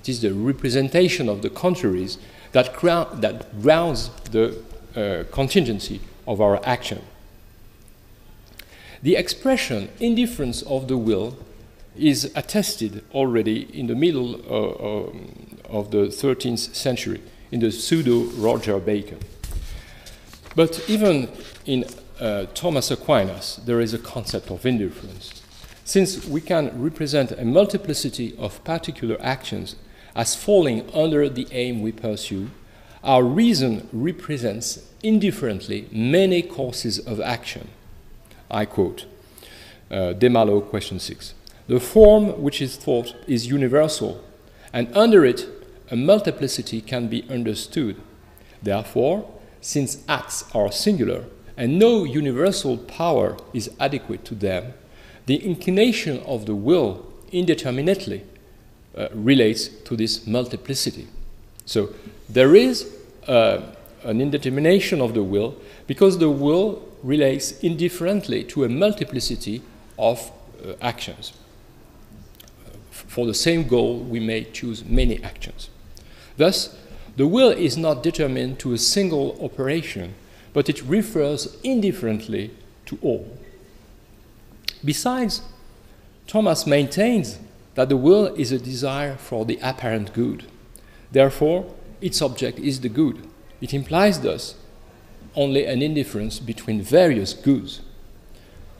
[0.00, 2.18] It is the representation of the contraries
[2.52, 2.74] that,
[3.20, 4.62] that grounds the
[4.96, 7.02] uh, contingency of our action.
[9.02, 11.36] The expression indifference of the will
[11.96, 18.24] is attested already in the middle uh, um, of the 13th century in the pseudo
[18.40, 19.18] Roger Bacon.
[20.54, 21.28] But even
[21.66, 21.84] in
[22.20, 25.41] uh, Thomas Aquinas, there is a concept of indifference.
[25.92, 29.76] Since we can represent a multiplicity of particular actions
[30.16, 32.48] as falling under the aim we pursue,
[33.04, 37.68] our reason represents indifferently many courses of action.
[38.50, 39.04] I quote
[39.90, 41.34] uh, De Malo, question 6.
[41.68, 44.24] The form which is thought is universal,
[44.72, 45.46] and under it
[45.90, 48.00] a multiplicity can be understood.
[48.62, 49.30] Therefore,
[49.60, 54.72] since acts are singular and no universal power is adequate to them,
[55.26, 58.24] The inclination of the will indeterminately
[58.96, 61.06] uh, relates to this multiplicity.
[61.64, 61.90] So
[62.28, 62.94] there is
[63.26, 63.62] uh,
[64.04, 65.56] an indetermination of the will
[65.86, 69.62] because the will relates indifferently to a multiplicity
[69.98, 70.30] of
[70.64, 71.32] uh, actions.
[72.90, 75.68] For the same goal, we may choose many actions.
[76.36, 76.76] Thus,
[77.16, 80.14] the will is not determined to a single operation,
[80.52, 82.50] but it refers indifferently
[82.86, 83.38] to all.
[84.84, 85.42] Besides,
[86.26, 87.38] Thomas maintains
[87.74, 90.46] that the will is a desire for the apparent good.
[91.10, 93.26] Therefore, its object is the good.
[93.60, 94.56] It implies thus
[95.34, 97.80] only an indifference between various goods.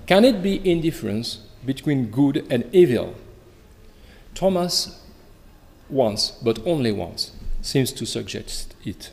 [0.07, 3.14] Can it be indifference between good and evil?
[4.34, 5.00] Thomas
[5.88, 9.11] once, but only once, seems to suggest it.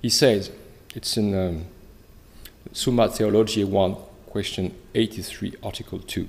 [0.00, 0.50] He says,
[0.94, 1.66] it's in um,
[2.72, 3.96] Summa Theologiae 1,
[4.32, 6.26] question 83, article 2.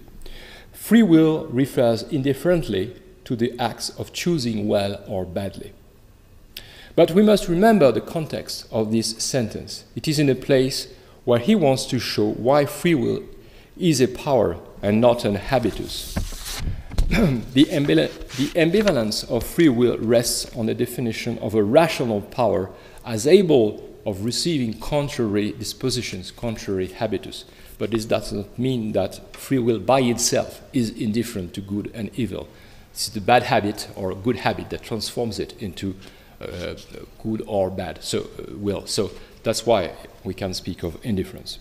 [0.73, 2.93] Free will refers indifferently
[3.23, 5.71] to the acts of choosing well or badly.
[6.97, 9.85] But we must remember the context of this sentence.
[9.95, 10.93] It is in a place
[11.23, 13.23] where he wants to show why free will
[13.77, 16.13] is a power and not an habitus.
[17.07, 22.69] the, the ambivalence of free will rests on the definition of a rational power
[23.05, 27.45] as able of receiving contrary dispositions, contrary habitus.
[27.77, 32.11] But this does not mean that free will by itself is indifferent to good and
[32.17, 32.47] evil.
[32.91, 35.95] It's the bad habit or good habit that transforms it into
[36.39, 36.75] uh,
[37.21, 38.85] good or bad so, uh, will.
[38.85, 39.11] So
[39.43, 39.93] that's why
[40.23, 41.59] we can speak of indifference.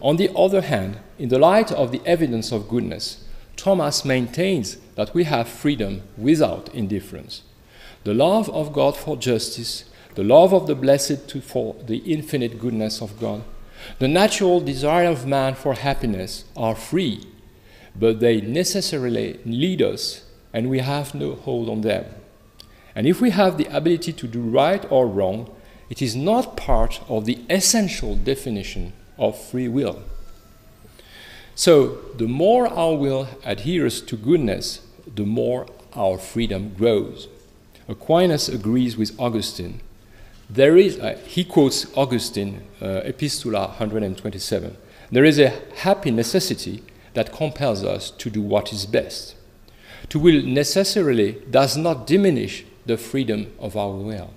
[0.00, 3.24] On the other hand, in the light of the evidence of goodness,
[3.56, 7.42] Thomas maintains that we have freedom without indifference.
[8.02, 12.58] The love of God for justice, the love of the blessed to, for the infinite
[12.58, 13.42] goodness of God,
[13.98, 17.26] the natural desire of man for happiness are free,
[17.94, 22.04] but they necessarily lead us, and we have no hold on them.
[22.94, 25.54] And if we have the ability to do right or wrong,
[25.90, 30.02] it is not part of the essential definition of free will.
[31.54, 37.28] So, the more our will adheres to goodness, the more our freedom grows.
[37.88, 39.80] Aquinas agrees with Augustine.
[40.48, 44.76] There is, uh, he quotes Augustine, uh, Epistula 127.
[45.10, 46.82] There is a happy necessity
[47.14, 49.36] that compels us to do what is best.
[50.10, 54.30] To will necessarily does not diminish the freedom of our will.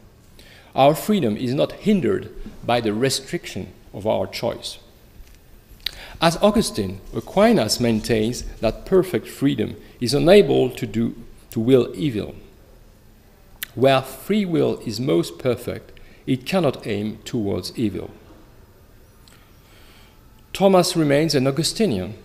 [0.75, 2.29] Our freedom is not hindered
[2.65, 4.77] by the restriction of our choice.
[6.21, 11.15] As Augustine, Aquinas maintains that perfect freedom is unable to do
[11.51, 12.35] to will evil.
[13.75, 15.96] Where free will is most perfect,
[16.27, 18.11] it cannot aim towards evil.
[20.53, 22.15] Thomas remains an Augustinian.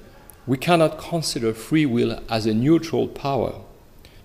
[0.46, 3.60] We cannot consider free will as a neutral power.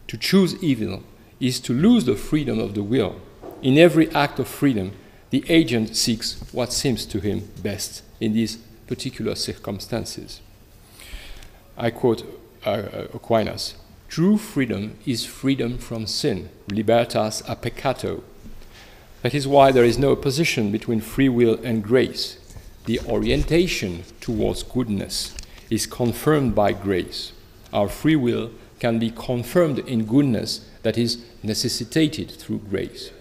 [0.07, 1.03] To choose evil
[1.39, 3.21] is to lose the freedom of the will.
[3.61, 4.93] In every act of freedom,
[5.30, 8.57] the agent seeks what seems to him best in these
[8.88, 10.41] particular circumstances.
[11.78, 12.23] I quote
[12.65, 13.75] uh, uh, Aquinas
[14.07, 18.23] True freedom is freedom from sin, libertas a peccato.
[19.22, 22.38] That is why there is no opposition between free will and grace.
[22.86, 25.36] The orientation towards goodness
[25.70, 27.34] is confirmed by grace.
[27.74, 33.11] Our free will can be confirmed in goodness that is necessitated through grace.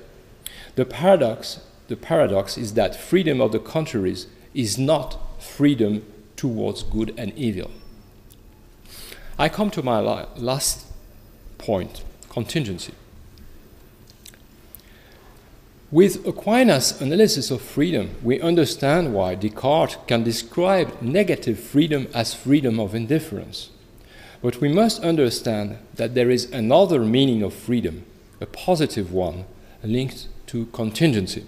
[0.76, 6.05] The paradox, the paradox is that freedom of the contraries is not freedom
[6.36, 7.70] towards good and evil.
[9.38, 10.86] I come to my la- last
[11.59, 12.92] point contingency.
[15.93, 22.80] With Aquinas' analysis of freedom, we understand why Descartes can describe negative freedom as freedom
[22.80, 23.70] of indifference.
[24.43, 28.05] But we must understand that there is another meaning of freedom,
[28.41, 29.45] a positive one,
[29.84, 31.47] linked to contingency.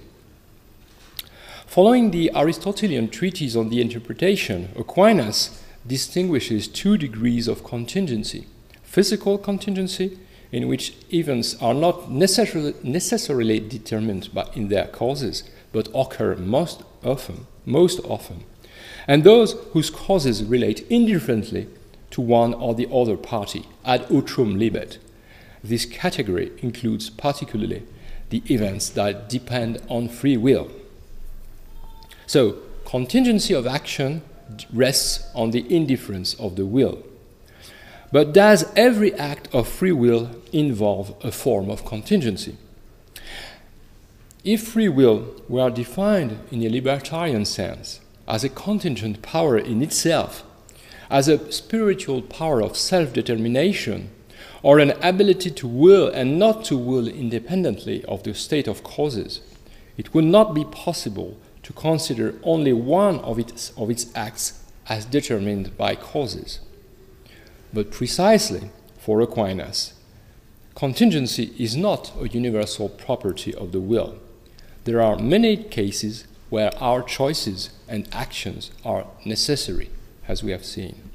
[1.67, 8.47] Following the Aristotelian treatise on the interpretation, Aquinas distinguishes two degrees of contingency
[8.89, 10.19] physical contingency,
[10.51, 16.83] in which events are not necessarily, necessarily determined by, in their causes, but occur most
[17.05, 18.45] often, most often,
[19.07, 21.69] and those whose causes relate indifferently
[22.11, 24.99] to one or the other party ad utrum libet.
[25.63, 27.83] This category includes particularly
[28.31, 30.71] the events that depend on free will.
[32.27, 34.23] So, contingency of action
[34.73, 37.03] rests on the indifference of the will.
[38.11, 42.57] But does every act of free will involve a form of contingency?
[44.45, 50.43] If free will were defined in a libertarian sense as a contingent power in itself,
[51.11, 54.11] as a spiritual power of self determination
[54.63, 59.41] or an ability to will and not to will independently of the state of causes,
[59.99, 65.05] it would not be possible to consider only one of its, of its acts as
[65.05, 66.61] determined by causes.
[67.73, 69.95] But precisely for Aquinas,
[70.75, 74.19] contingency is not a universal property of the will.
[74.85, 79.91] There are many cases where our choices and actions are necessary,
[80.27, 81.11] as we have seen.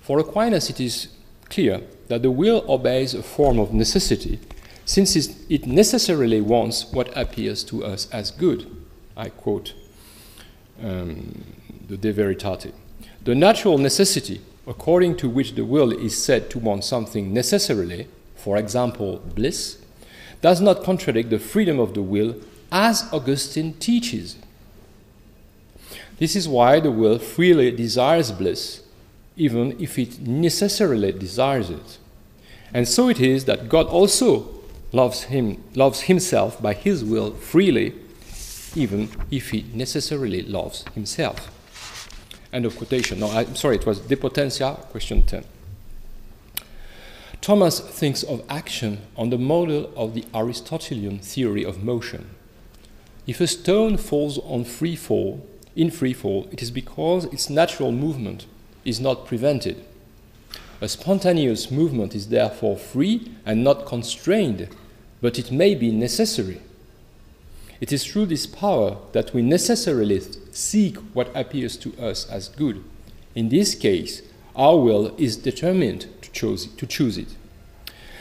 [0.00, 1.08] For Aquinas, it is
[1.48, 4.40] clear that the will obeys a form of necessity,
[4.84, 8.66] since it necessarily wants what appears to us as good.
[9.16, 9.74] I quote
[10.82, 11.44] um,
[11.88, 12.72] the De Veritate.
[13.22, 18.06] The natural necessity, according to which the will is said to want something necessarily,
[18.36, 19.78] for example, bliss,
[20.40, 22.34] does not contradict the freedom of the will
[22.70, 24.36] as Augustine teaches.
[26.18, 28.82] This is why the will freely desires bliss,
[29.36, 31.98] even if it necessarily desires it.
[32.74, 34.48] And so it is that God also
[34.92, 37.94] loves him loves himself by his will freely,
[38.74, 41.50] even if he necessarily loves himself.
[42.52, 43.20] End of quotation.
[43.20, 45.44] No, I'm sorry, it was De Potentia, question 10.
[47.40, 52.30] Thomas thinks of action on the model of the Aristotelian theory of motion.
[53.26, 57.90] If a stone falls on free fall, in free fall, it is because its natural
[57.90, 58.46] movement
[58.84, 59.84] is not prevented.
[60.80, 64.68] A spontaneous movement is therefore free and not constrained,
[65.20, 66.60] but it may be necessary.
[67.82, 70.20] It is through this power that we necessarily
[70.52, 72.84] seek what appears to us as good.
[73.34, 74.22] In this case,
[74.54, 77.34] our will is determined to choose, to choose it.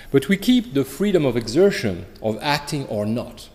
[0.10, 3.50] But we keep the freedom of exertion, of acting or not.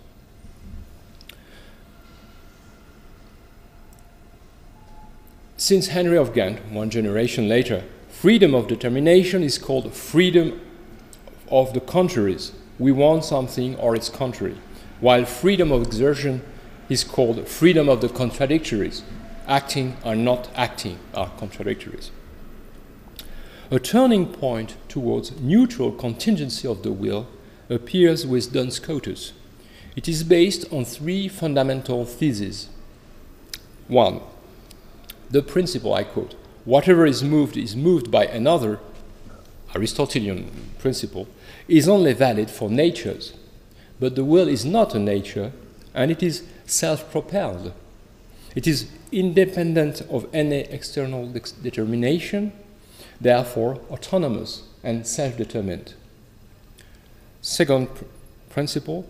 [5.56, 10.60] Since Henry of Ghent, one generation later, freedom of determination is called freedom
[11.48, 12.52] of the contraries.
[12.78, 14.58] We want something or its contrary
[15.00, 16.42] while freedom of exertion
[16.88, 19.02] is called freedom of the contradictories.
[19.46, 22.10] Acting or not acting are contradictories.
[23.70, 27.28] A turning point towards neutral contingency of the will
[27.68, 29.32] appears with Duns Scotus.
[29.96, 32.68] It is based on three fundamental theses.
[33.88, 34.20] One,
[35.30, 36.34] the principle, I quote,
[36.64, 38.78] whatever is moved is moved by another,
[39.74, 41.28] Aristotelian principle,
[41.66, 43.32] is only valid for natures
[43.98, 45.52] but the will is not a nature,
[45.94, 47.72] and it is self propelled.
[48.54, 52.52] It is independent of any external de- determination,
[53.20, 55.94] therefore autonomous and self determined.
[57.40, 58.04] Second pr-
[58.50, 59.06] principle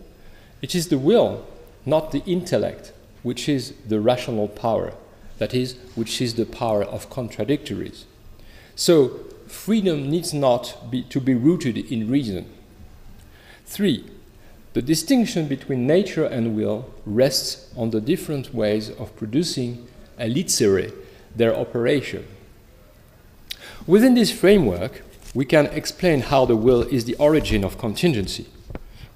[0.61, 1.45] it is the will,
[1.85, 2.91] not the intellect,
[3.23, 4.93] which is the rational power,
[5.37, 8.05] that is, which is the power of contradictories.
[8.75, 12.49] So, freedom needs not be, to be rooted in reason.
[13.65, 14.05] Three,
[14.77, 19.87] the distinction between nature and will rests on the different ways of producing
[20.19, 20.91] elicere,
[21.35, 22.23] their operation.
[23.87, 25.01] Within this framework,
[25.33, 28.45] we can explain how the will is the origin of contingency.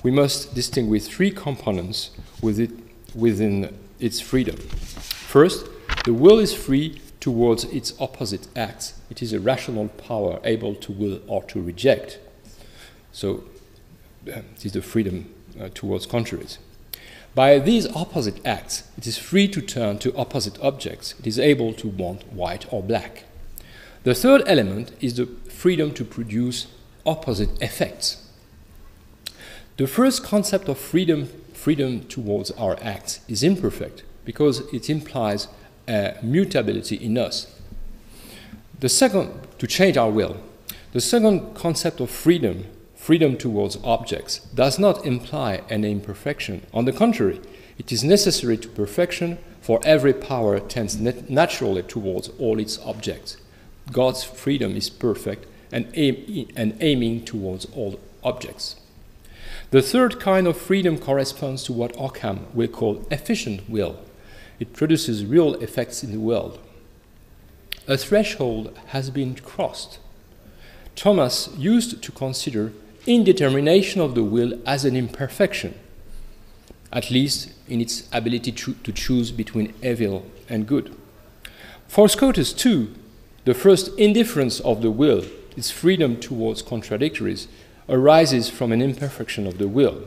[0.01, 2.09] We must distinguish three components
[2.41, 2.71] with it,
[3.13, 4.55] within its freedom.
[4.57, 5.67] First,
[6.05, 8.99] the will is free towards its opposite acts.
[9.11, 12.17] It is a rational power able to will or to reject.
[13.11, 13.43] So,
[14.27, 16.57] uh, it is the freedom uh, towards contraries.
[17.33, 21.15] By these opposite acts, it is free to turn to opposite objects.
[21.19, 23.23] It is able to want white or black.
[24.03, 26.67] The third element is the freedom to produce
[27.05, 28.27] opposite effects.
[29.77, 35.47] The first concept of freedom, freedom towards our acts, is imperfect because it implies
[36.21, 37.47] mutability in us.
[38.79, 40.37] The second, to change our will.
[40.91, 42.65] The second concept of freedom
[43.01, 46.61] freedom towards objects does not imply any imperfection.
[46.71, 47.41] On the contrary,
[47.79, 53.37] it is necessary to perfection, for every power tends naturally towards all its objects.
[53.91, 58.75] God's freedom is perfect and, aim, and aiming towards all objects.
[59.71, 63.97] The third kind of freedom corresponds to what Occam will call efficient will.
[64.59, 66.59] It produces real effects in the world.
[67.87, 69.97] A threshold has been crossed.
[70.95, 72.73] Thomas used to consider
[73.05, 75.77] indetermination of the will as an imperfection,
[76.91, 80.95] at least in its ability to, to choose between evil and good.
[81.87, 82.93] For Scotus, too,
[83.45, 85.25] the first indifference of the will,
[85.57, 87.47] its freedom towards contradictories,
[87.89, 90.03] arises from an imperfection of the will.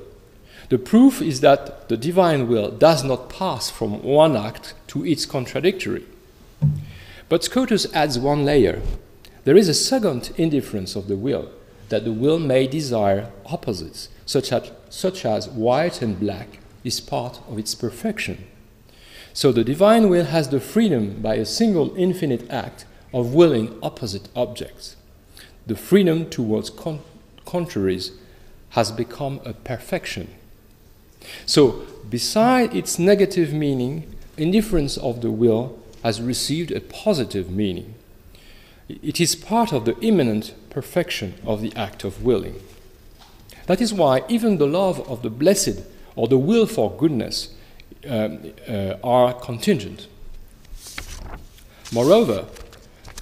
[0.70, 5.26] The proof is that the divine will does not pass from one act to its
[5.26, 6.06] contradictory.
[7.28, 8.80] But Scotus adds one layer.
[9.44, 11.50] There is a second indifference of the will,
[11.94, 17.38] that the will may desire opposites, such as, such as white and black is part
[17.48, 18.48] of its perfection.
[19.32, 24.28] So the divine will has the freedom by a single infinite act of willing opposite
[24.34, 24.96] objects.
[25.68, 26.98] The freedom towards con-
[27.44, 28.10] contraries
[28.70, 30.34] has become a perfection.
[31.46, 37.94] So, beside its negative meaning, indifference of the will has received a positive meaning.
[38.88, 42.60] It is part of the immanent perfection of the act of willing.
[43.66, 45.82] That is why even the love of the blessed
[46.16, 47.54] or the will for goodness
[48.08, 50.08] um, uh, are contingent.
[51.92, 52.46] Moreover,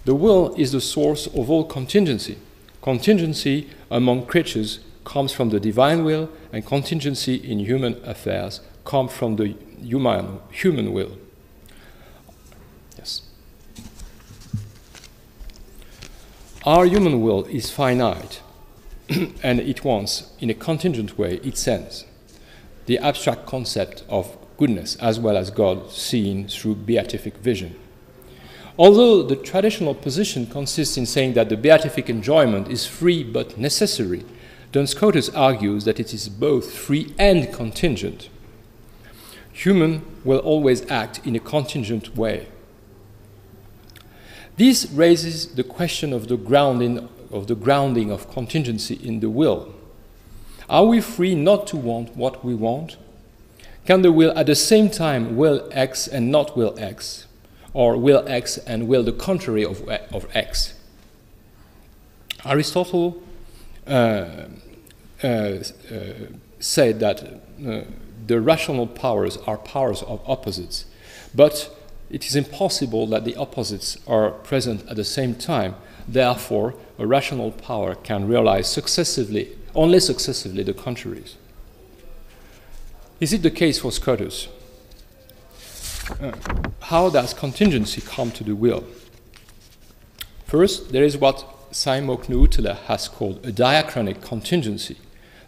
[0.05, 2.38] the will is the source of all contingency.
[2.80, 9.36] Contingency among creatures comes from the divine will, and contingency in human affairs comes from
[9.36, 11.18] the human, human will.
[12.98, 13.22] Yes.
[16.65, 18.41] Our human will is finite,
[19.43, 22.05] and it wants, in a contingent way, its ends.
[22.87, 27.75] The abstract concept of goodness as well as God seen through beatific vision.
[28.79, 34.25] Although the traditional position consists in saying that the beatific enjoyment is free but necessary,
[34.71, 38.29] Duns Scotus argues that it is both free and contingent.
[39.53, 42.47] Human will always act in a contingent way.
[44.57, 49.74] This raises the question of the grounding of, the grounding of contingency in the will.
[50.68, 52.96] Are we free not to want what we want?
[53.86, 57.26] Can the will at the same time will X and not will X?
[57.74, 60.74] Or will X and will the contrary of, of X?
[62.44, 63.22] Aristotle
[63.86, 63.90] uh,
[65.22, 65.62] uh, uh,
[66.61, 67.82] said that uh,
[68.26, 70.84] the rational powers are powers of opposites,
[71.34, 71.74] but
[72.13, 75.75] it is impossible that the opposites are present at the same time.
[76.07, 81.37] Therefore, a rational power can realize successively, only successively, the contraries.
[83.19, 84.49] Is it the case for Scotus?
[86.21, 86.33] Uh,
[86.83, 88.85] how does contingency come to the will?
[90.47, 94.99] First, there is what Simon Knuuttila has called a diachronic contingency.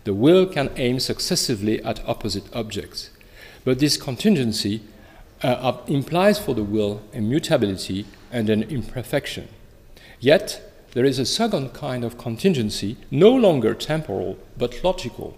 [0.05, 3.11] The will can aim successively at opposite objects.
[3.65, 4.83] But this contingency
[5.45, 9.49] uh, implies for the will a mutability and an imperfection.
[10.19, 10.63] Yet,
[10.95, 15.37] there is a second kind of contingency, no longer temporal but logical.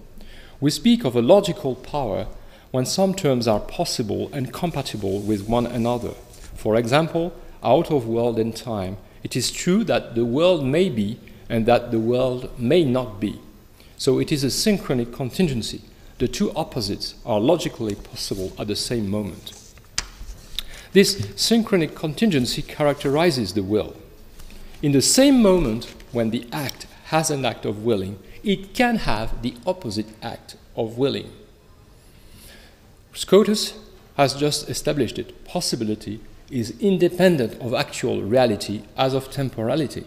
[0.61, 2.29] We speak of a logical power
[2.71, 6.13] when some terms are possible and compatible with one another.
[6.55, 7.33] For example,
[7.63, 11.91] out of world and time, it is true that the world may be and that
[11.91, 13.41] the world may not be.
[13.97, 15.81] So it is a synchronic contingency.
[16.19, 19.56] The two opposites are logically possible at the same moment.
[20.93, 23.97] This synchronic contingency characterizes the will.
[24.83, 29.43] In the same moment when the act has an act of willing, it can have
[29.43, 31.31] the opposite act of willing.
[33.15, 33.75] Scotus
[34.17, 35.45] has just established it.
[35.45, 36.21] Possibility
[36.51, 40.05] is independent of actual reality as of temporality.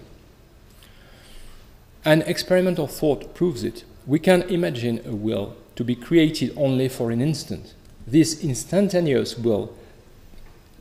[2.06, 3.84] An experimental thought proves it.
[4.08, 7.74] We can imagine a will to be created only for an instant.
[8.08, 9.76] This instantaneous will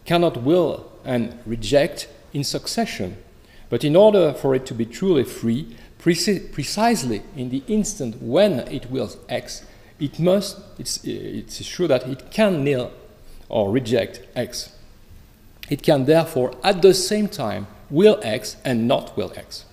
[0.08, 3.18] cannot will and reject in succession.
[3.68, 8.60] But in order for it to be truly free, preci- precisely in the instant when
[8.60, 9.66] it wills X,
[10.00, 12.90] it must, it's, it's sure that it can nil
[13.50, 14.72] or reject X.
[15.68, 19.66] It can therefore at the same time will X and not will X.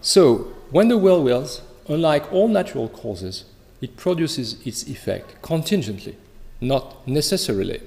[0.00, 3.44] So, when the will wills, unlike all natural causes,
[3.80, 6.16] it produces its effect contingently,
[6.64, 7.80] not necessarily.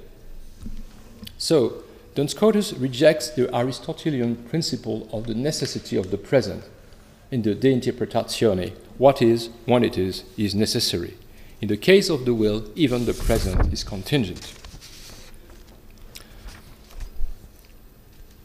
[1.37, 1.83] So,
[2.15, 6.63] Duns Scotus rejects the Aristotelian principle of the necessity of the present
[7.31, 8.73] in the De Interpretatione.
[8.97, 11.15] What is, when it is, is necessary.
[11.61, 14.53] In the case of the will, even the present is contingent.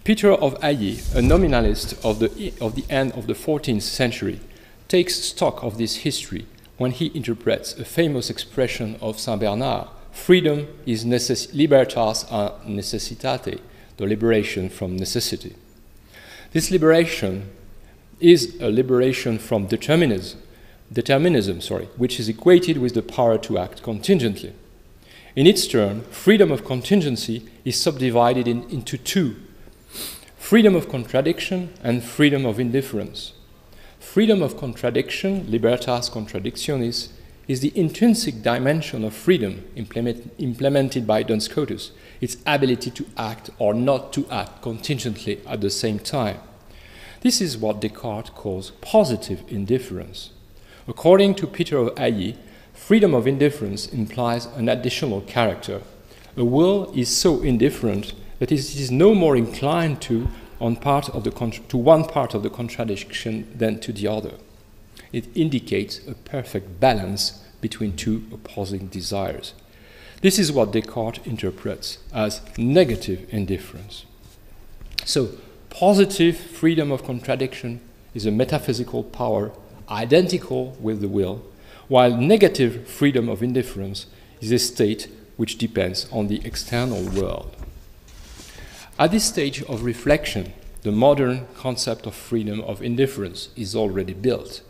[0.05, 4.41] Peter of Ailly, a nominalist of the, of the end of the 14th century,
[4.89, 6.45] takes stock of this history
[6.77, 13.61] when he interprets a famous expression of Saint Bernard freedom is necess- libertas a necessitate,
[13.97, 15.57] the liberation from necessity.
[16.53, 17.51] This liberation
[18.21, 20.41] is a liberation from determinism,
[20.93, 24.55] determinism sorry, which is equated with the power to act contingently.
[25.35, 29.37] In its turn, freedom of contingency is subdivided in, into two
[30.37, 33.33] freedom of contradiction and freedom of indifference.
[33.99, 37.09] Freedom of contradiction, libertas contradictionis,
[37.53, 43.51] is the intrinsic dimension of freedom implement, implemented by Duns Scotus, its ability to act
[43.59, 46.39] or not to act contingently at the same time.
[47.21, 50.31] This is what Descartes calls positive indifference.
[50.89, 52.39] According to Peter of Ailly,
[52.73, 55.83] freedom of indifference implies an additional character.
[56.39, 60.29] A will is so indifferent that it is no more inclined to,
[60.59, 61.31] on part of the
[61.69, 64.39] to one part of the contradiction than to the other.
[65.13, 69.55] It indicates a perfect balance between two opposing desires.
[70.23, 74.05] This is what Descartes interprets as negative indifference.
[75.05, 75.31] So,
[75.69, 77.81] positive freedom of contradiction
[78.15, 79.53] is a metaphysical power
[79.89, 81.43] identical with the will,
[81.89, 84.07] while negative freedom of indifference
[84.41, 87.55] is a state which depends on the external world.
[88.99, 90.53] At this stage of reflection,
[90.83, 94.63] the modern concept of freedom of indifference is already built.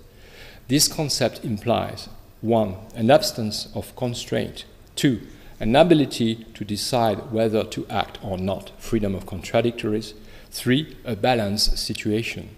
[0.68, 2.08] This concept implies
[2.40, 2.76] 1.
[2.94, 4.64] An absence of constraint,
[4.96, 5.20] 2.
[5.60, 10.14] An ability to decide whether to act or not, freedom of contradictories,
[10.50, 10.96] 3.
[11.04, 12.50] A balanced situation.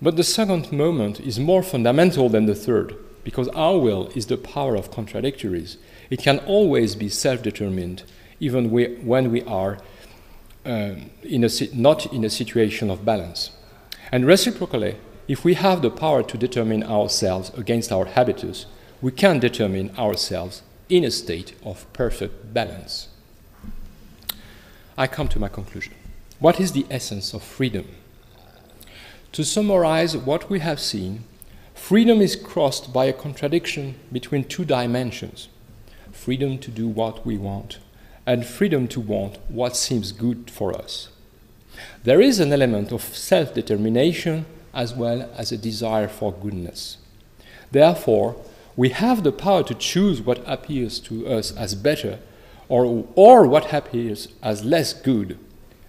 [0.00, 4.36] But the second moment is more fundamental than the third, because our will is the
[4.36, 5.76] power of contradictories.
[6.08, 8.04] It can always be self determined,
[8.40, 9.78] even we, when we are
[10.64, 13.50] uh, in a, not in a situation of balance.
[14.12, 14.96] And reciprocally,
[15.28, 18.64] if we have the power to determine ourselves against our habitus,
[19.02, 23.08] we can determine ourselves in a state of perfect balance.
[24.96, 25.92] I come to my conclusion.
[26.40, 27.86] What is the essence of freedom?
[29.32, 31.24] To summarize what we have seen,
[31.74, 35.48] freedom is crossed by a contradiction between two dimensions
[36.10, 37.78] freedom to do what we want,
[38.26, 41.10] and freedom to want what seems good for us.
[42.02, 46.98] There is an element of self determination as well as a desire for goodness.
[47.70, 48.36] Therefore,
[48.76, 52.18] we have the power to choose what appears to us as better
[52.68, 55.38] or, or what appears as less good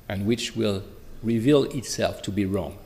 [0.07, 0.83] and which will
[1.21, 2.77] reveal itself to be wrong.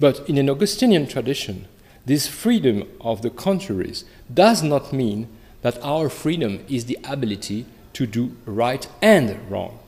[0.00, 1.68] But in an Augustinian tradition,
[2.04, 5.28] this freedom of the contraries does not mean
[5.62, 9.78] that our freedom is the ability to do right and wrong.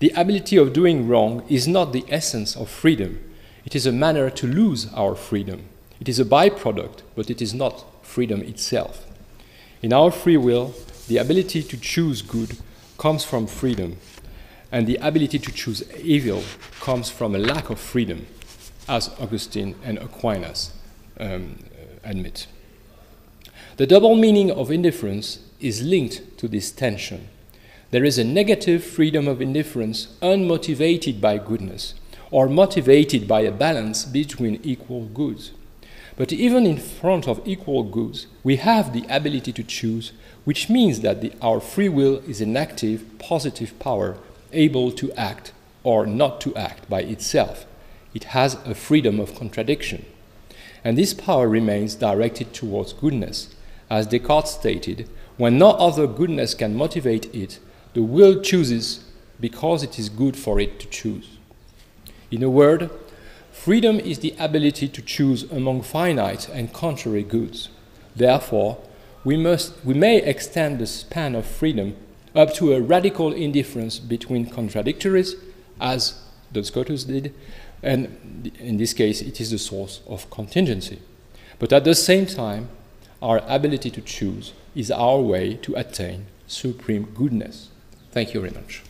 [0.00, 3.18] The ability of doing wrong is not the essence of freedom,
[3.64, 5.64] it is a manner to lose our freedom.
[6.00, 9.04] It is a byproduct, but it is not freedom itself.
[9.82, 10.74] In our free will,
[11.08, 12.58] the ability to choose good
[12.98, 13.96] comes from freedom,
[14.70, 16.42] and the ability to choose evil
[16.80, 18.26] comes from a lack of freedom
[18.88, 20.72] as Augustine and Aquinas
[21.20, 21.62] um,
[22.04, 22.46] admit.
[23.76, 27.28] The double meaning of indifference is linked to this tension.
[27.90, 31.94] There is a negative freedom of indifference unmotivated by goodness,
[32.30, 35.52] or motivated by a balance between equal goods.
[36.16, 40.12] But even in front of equal goods, we have the ability to choose,
[40.44, 44.16] which means that the, our free will is an active, positive power
[44.52, 45.52] able to act
[45.84, 47.66] or not to act by itself
[48.14, 50.04] it has a freedom of contradiction.
[50.84, 53.54] And this power remains directed towards goodness.
[53.90, 57.58] As Descartes stated, when no other goodness can motivate it,
[57.94, 59.04] the will chooses
[59.40, 61.37] because it is good for it to choose.
[62.30, 62.90] In a word,
[63.50, 67.70] freedom is the ability to choose among finite and contrary goods.
[68.14, 68.78] Therefore,
[69.24, 71.96] we, must, we may extend the span of freedom
[72.34, 75.36] up to a radical indifference between contradictories,
[75.80, 76.20] as
[76.52, 77.34] Duns Scotus did,
[77.82, 81.00] and in this case, it is the source of contingency.
[81.58, 82.68] But at the same time,
[83.22, 87.68] our ability to choose is our way to attain supreme goodness.
[88.12, 88.82] Thank you very much.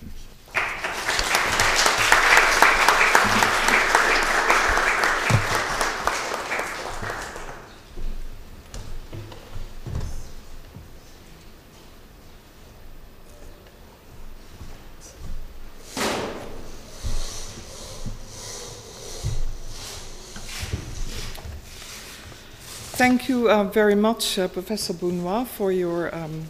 [22.98, 26.46] Thank you uh, very much, uh, Professor Boulnois, for your um,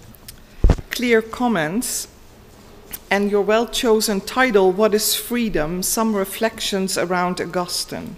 [0.89, 2.09] clear comments
[3.11, 5.83] and your well chosen title, What is Freedom?
[5.83, 8.17] Some Reflections Around Augustine.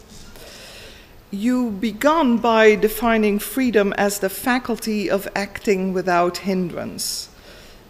[1.33, 7.31] You began by defining freedom as the faculty of acting without hindrance.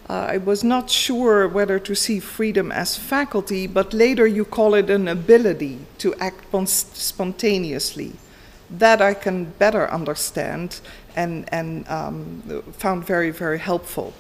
[0.09, 4.72] Uh, I was not sure whether to see freedom as faculty, but later you call
[4.72, 8.14] it an ability to act spontaneously
[8.79, 10.81] that I can better understand
[11.16, 14.12] and, and um, found very, very helpful.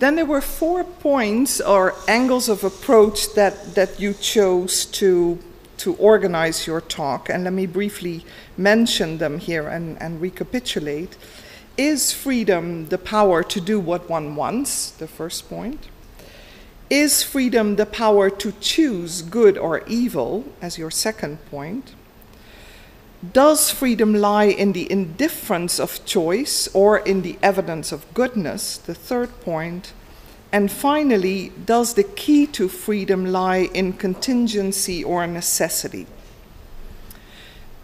[0.00, 5.38] Then there were four points or angles of approach that, that you chose to,
[5.78, 8.24] to organize your talk, and let me briefly
[8.56, 11.16] mention them here and, and recapitulate.
[11.76, 14.90] Is freedom the power to do what one wants?
[14.90, 15.88] The first point.
[16.90, 20.44] Is freedom the power to choose good or evil?
[20.60, 21.94] As your second point.
[23.32, 28.76] Does freedom lie in the indifference of choice or in the evidence of goodness?
[28.76, 29.92] The third point.
[30.50, 36.06] And finally, does the key to freedom lie in contingency or necessity?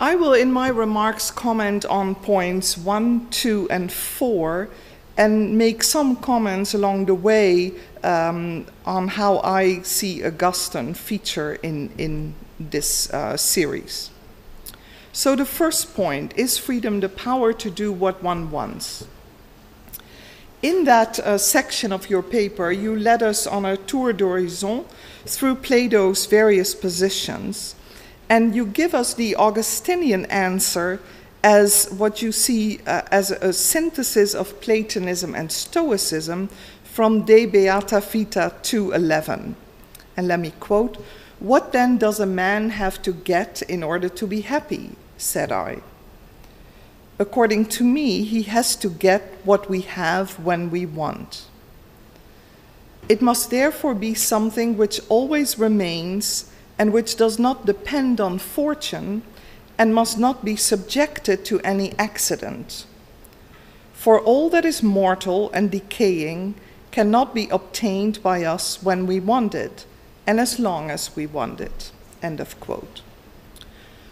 [0.01, 4.69] I will, in my remarks, comment on points one, two, and four,
[5.17, 7.73] and make some comments along the way
[8.03, 14.11] um, on how I see Augustine feature in, in this uh, series.
[15.13, 19.07] So, the first point is freedom the power to do what one wants?
[20.63, 24.85] In that uh, section of your paper, you led us on a tour d'horizon
[25.25, 27.75] through Plato's various positions,
[28.29, 31.01] and you give us the Augustinian answer
[31.43, 36.51] as what you see uh, as a synthesis of Platonism and Stoicism
[36.85, 39.55] from De Beata Vita 2:11.
[40.17, 41.03] And let me quote,
[41.41, 45.79] "What then does a man have to get in order to be happy?" said I.
[47.19, 51.45] According to me, he has to get what we have when we want.
[53.09, 56.45] It must therefore be something which always remains
[56.79, 59.23] and which does not depend on fortune
[59.79, 62.85] and must not be subjected to any accident.
[63.95, 66.55] For all that is mortal and decaying
[66.91, 69.87] cannot be obtained by us when we want it
[70.31, 71.91] and as long as we want it.
[72.23, 73.03] End of quote.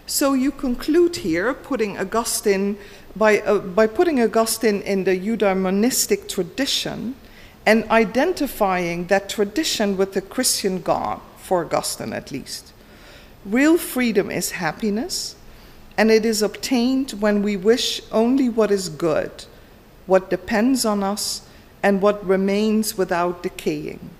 [0.04, 2.76] So you conclude here, putting Augustine
[3.14, 7.14] by, uh, by putting Augustine in the eudaimonistic tradition
[7.64, 12.72] and identifying that tradition with the Christian God, for Augustine at least.
[13.44, 15.36] Real freedom is happiness,
[15.96, 19.44] and it is obtained when we wish only what is good,
[20.06, 21.42] what depends on us,
[21.80, 24.17] and what remains without decaying.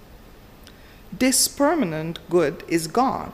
[1.12, 3.32] This permanent good is God.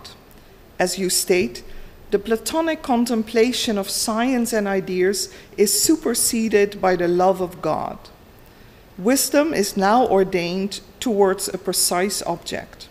[0.78, 1.64] As you state,
[2.10, 7.98] the Platonic contemplation of science and ideas is superseded by the love of God.
[8.96, 12.88] Wisdom is now ordained towards a precise object.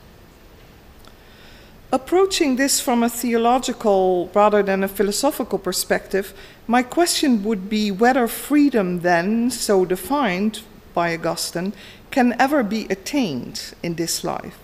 [1.94, 6.34] Approaching this from a theological rather than a philosophical perspective,
[6.68, 10.62] my question would be whether freedom, then so defined
[10.94, 11.72] by Augustine,
[12.12, 14.63] can ever be attained in this life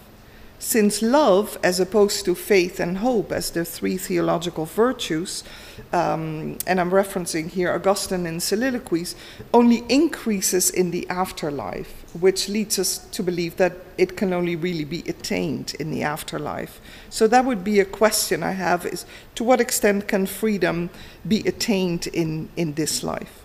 [0.60, 5.44] since love, as opposed to faith and hope as the three theological virtues,
[5.94, 9.16] um, and I'm referencing here Augustine in Soliloquies,
[9.54, 14.84] only increases in the afterlife, which leads us to believe that it can only really
[14.84, 16.82] be attained in the afterlife.
[17.10, 19.06] So that would be a question I have is
[19.36, 20.90] to what extent can freedom
[21.26, 23.42] be attained in, in this life?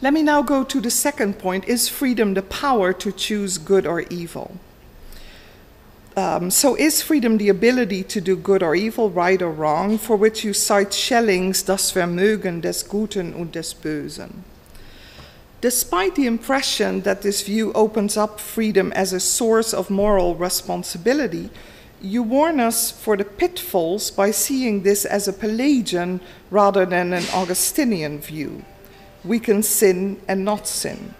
[0.00, 3.86] Let me now go to the second point is freedom the power to choose good
[3.86, 4.56] or evil?
[6.14, 10.14] Um, so, is freedom the ability to do good or evil, right or wrong, for
[10.14, 14.44] which you cite Schelling's Das Vermögen des Guten und des Bösen?
[15.62, 21.50] Despite the impression that this view opens up freedom as a source of moral responsibility,
[22.02, 27.24] you warn us for the pitfalls by seeing this as a Pelagian rather than an
[27.32, 28.64] Augustinian view.
[29.24, 31.14] We can sin and not sin.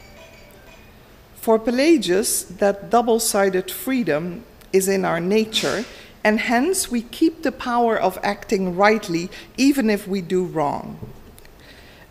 [1.37, 5.85] For Pelagius, that double sided freedom is in our nature,
[6.25, 10.99] and hence we keep the power of acting rightly even if we do wrong.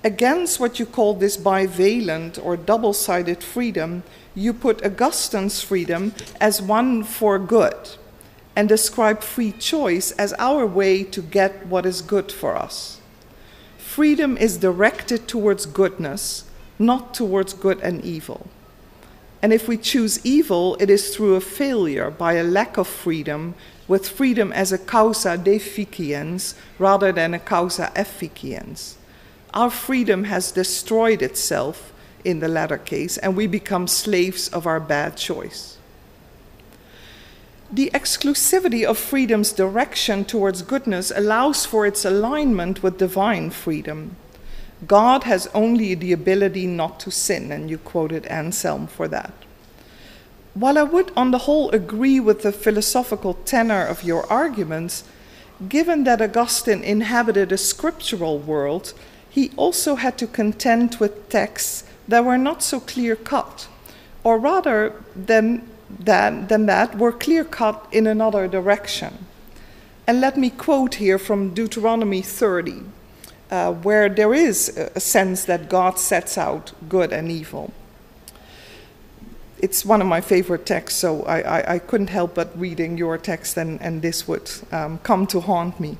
[0.04, 4.04] Against what you call this bivalent or double sided freedom,
[4.34, 7.92] you put Augustine's freedom as one for good
[8.56, 13.00] and describe free choice as our way to get what is good for us.
[13.78, 16.46] Freedom is directed towards goodness,
[16.80, 18.48] not towards good and evil.
[19.42, 23.56] And if we choose evil, it is through a failure by a lack of freedom,
[23.88, 28.98] with freedom as a causa deficiens rather than a causa efficiens.
[29.54, 31.92] Our freedom has destroyed itself
[32.24, 35.78] in the latter case, and we become slaves of our bad choice.
[37.72, 44.18] The exclusivity of freedom's direction towards goodness allows for its alignment with divine freedom.
[44.88, 49.34] God has only the ability not to sin, and you quoted Anselm for that.
[50.54, 55.04] While I would, on the whole, agree with the philosophical tenor of your arguments,
[55.70, 58.94] given that Augustine inhabited a scriptural world,
[59.30, 63.68] he also had to contend with texts that were not so clear cut,
[64.24, 65.70] or rather than
[66.00, 69.26] that, than that were clear cut in another direction.
[70.08, 72.84] And let me quote here from Deuteronomy 30
[73.52, 77.72] uh, where there is a sense that God sets out good and evil.
[79.60, 83.18] It's one of my favorite texts, so I, I, I couldn't help but reading your
[83.18, 85.98] text, and, and this would um, come to haunt me.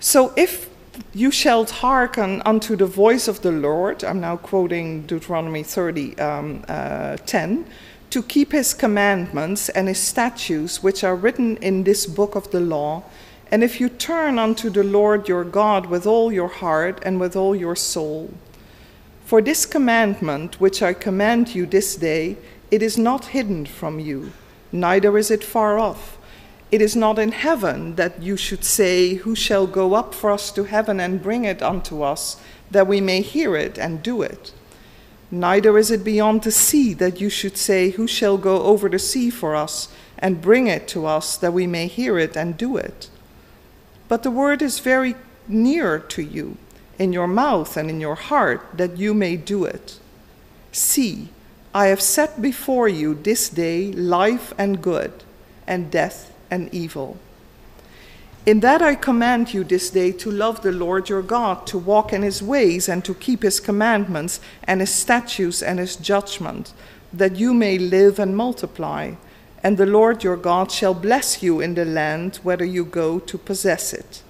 [0.00, 0.68] So if
[1.14, 6.64] you shall hearken unto the voice of the Lord, I'm now quoting Deuteronomy 30, um,
[6.68, 7.64] uh, 10,
[8.10, 12.60] to keep his commandments and his statutes, which are written in this book of the
[12.60, 13.02] law,
[13.50, 17.34] and if you turn unto the Lord your God with all your heart and with
[17.34, 18.30] all your soul.
[19.24, 22.36] For this commandment which I command you this day,
[22.70, 24.32] it is not hidden from you,
[24.70, 26.18] neither is it far off.
[26.70, 30.52] It is not in heaven that you should say, Who shall go up for us
[30.52, 32.38] to heaven and bring it unto us,
[32.70, 34.52] that we may hear it and do it?
[35.30, 38.98] Neither is it beyond the sea that you should say, Who shall go over the
[38.98, 39.88] sea for us
[40.18, 43.08] and bring it to us, that we may hear it and do it?
[44.08, 45.14] But the word is very
[45.46, 46.56] near to you,
[46.98, 50.00] in your mouth and in your heart, that you may do it.
[50.72, 51.28] See,
[51.74, 55.12] I have set before you this day life and good,
[55.66, 57.18] and death and evil.
[58.46, 62.14] In that I command you this day to love the Lord your God, to walk
[62.14, 66.72] in his ways, and to keep his commandments, and his statutes, and his judgment,
[67.12, 69.12] that you may live and multiply
[69.62, 73.38] and the Lord your God shall bless you in the land whether you go to
[73.38, 74.22] possess it.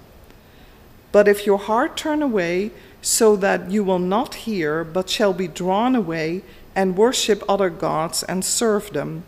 [1.11, 2.71] But if your heart turn away,
[3.01, 6.43] so that you will not hear, but shall be drawn away,
[6.75, 9.23] and worship other gods and serve them,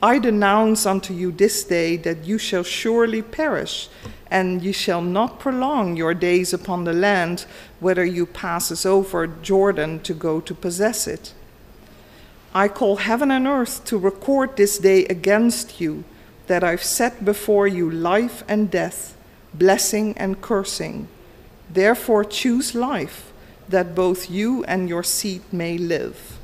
[0.00, 3.88] I denounce unto you this day that you shall surely perish,
[4.30, 7.46] and ye shall not prolong your days upon the land,
[7.80, 11.34] whether you passes over Jordan to go to possess it.
[12.54, 16.04] I call heaven and earth to record this day against you
[16.46, 19.16] that I've set before you life and death,
[19.52, 21.08] blessing and cursing.
[21.70, 23.32] Therefore, choose life,
[23.68, 26.38] that both you and your seed may live.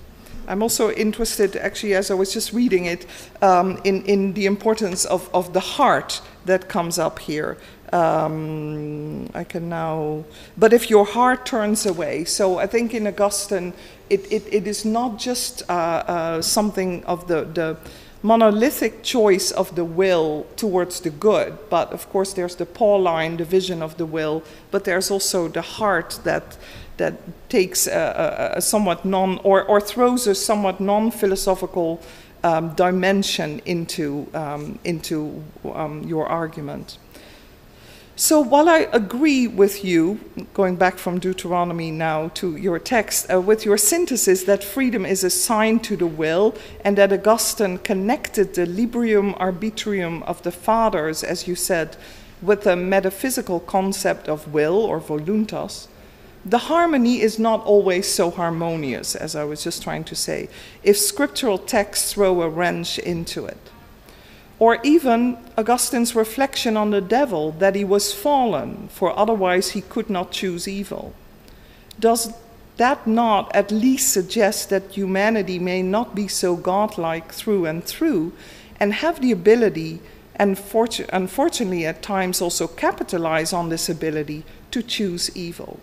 [0.47, 3.07] I'm also interested, actually, as I was just reading it,
[3.41, 7.57] um, in, in the importance of, of the heart that comes up here.
[7.95, 10.25] Um, I can now,
[10.59, 13.73] but if your heart turns away, so I think in Augustine,
[14.11, 17.77] it, it, it is not just uh, uh, something of the, the
[18.23, 23.81] monolithic choice of the will towards the good, but of course there's the Pauline division
[23.81, 24.43] of the will,
[24.73, 26.57] but there's also the heart that
[26.97, 27.15] that
[27.49, 32.01] takes a, a, a somewhat non or, or throws a somewhat non-philosophical
[32.43, 36.99] um, dimension into um, into um, your argument.
[38.17, 40.21] So while I agree with you,
[40.55, 45.25] going back from Deuteronomy now to your text, uh, with your synthesis that freedom is
[45.25, 46.55] assigned to the will,
[46.85, 51.97] and that Augustine connected the liberum arbitrium of the fathers, as you said,
[52.41, 55.89] with the metaphysical concept of will or voluntas,
[56.47, 60.49] the harmony is not always so harmonious, as I was just trying to say,
[60.85, 63.71] if scriptural texts throw a wrench into it
[64.59, 70.09] or even Augustine's reflection on the devil that he was fallen, for otherwise he could
[70.09, 71.13] not choose evil.
[71.99, 72.33] Does
[72.77, 78.33] that not at least suggest that humanity may not be so godlike through and through
[78.81, 80.01] and have the ability,
[80.37, 80.59] and
[81.13, 85.79] unfortunately at times also capitalize on this ability, to choose evil?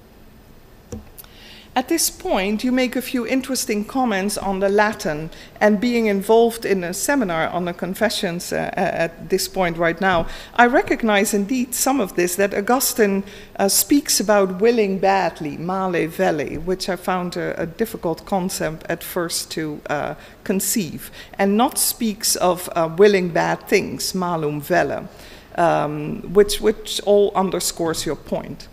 [1.74, 5.30] At this point, you make a few interesting comments on the Latin
[5.62, 10.28] and being involved in a seminar on the confessions uh, at this point right now.
[10.56, 13.24] I recognize indeed some of this that Augustine
[13.56, 19.02] uh, speaks about willing badly, male velle, which I found a, a difficult concept at
[19.02, 21.10] first to uh, conceive,
[21.40, 25.08] and not speaks of uh, willing bad things, malum velle,
[25.56, 28.68] um, which, which all underscores your point.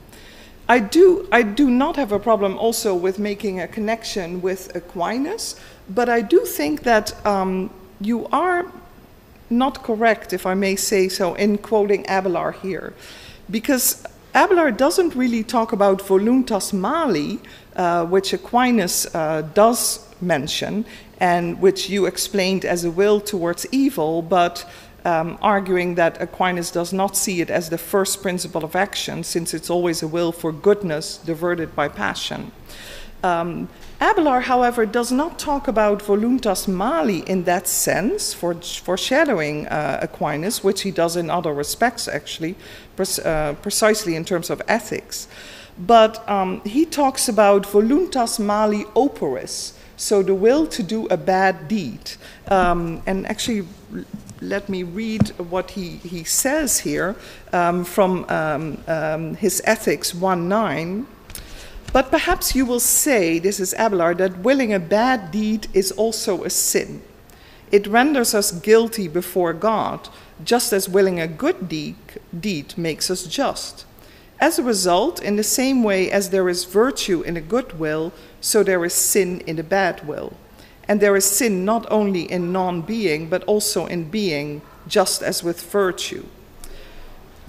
[0.69, 5.57] I do, I do not have a problem also with making a connection with Aquinas,
[5.89, 8.67] but I do think that um, you are
[9.49, 12.93] not correct, if I may say so, in quoting Abelard here.
[13.51, 14.05] Because
[14.35, 17.41] Abelard doesn't really talk about voluntas mali,
[17.75, 20.85] uh, which Aquinas uh, does mention,
[21.19, 24.69] and which you explained as a will towards evil, but
[25.05, 29.55] um, arguing that Aquinas does not see it as the first principle of action, since
[29.55, 32.53] it's always a will for goodness diverted by passion.
[33.23, 33.69] Um,
[34.01, 40.63] Abelard, however, does not talk about voluntas mali in that sense, for, foreshadowing uh, Aquinas,
[40.63, 42.55] which he does in other respects, actually,
[43.25, 45.27] uh, precisely in terms of ethics.
[45.77, 51.67] But um, he talks about voluntas mali operis, so the will to do a bad
[51.67, 52.13] deed.
[52.47, 53.67] Um, and actually,
[54.41, 57.17] let me read what he, he says here
[57.53, 61.07] um, from um, um, his Ethics 1 9.
[61.93, 66.45] But perhaps you will say, this is Abelard, that willing a bad deed is also
[66.45, 67.03] a sin.
[67.73, 70.09] It renders us guilty before God,
[70.45, 71.97] just as willing a good deed,
[72.39, 73.87] deed makes us just.
[74.41, 78.13] As a result, in the same way as there is virtue in a good will,
[78.41, 80.35] so there is sin in a bad will.
[80.89, 85.45] And there is sin not only in non being, but also in being, just as
[85.45, 86.25] with virtue.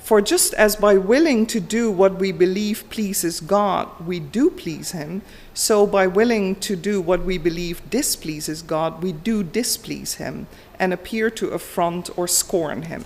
[0.10, 4.92] For just as by willing to do what we believe pleases God, we do please
[4.92, 5.22] Him,
[5.54, 10.48] so by willing to do what we believe displeases God, we do displease Him
[10.80, 13.06] and appear to affront or scorn Him.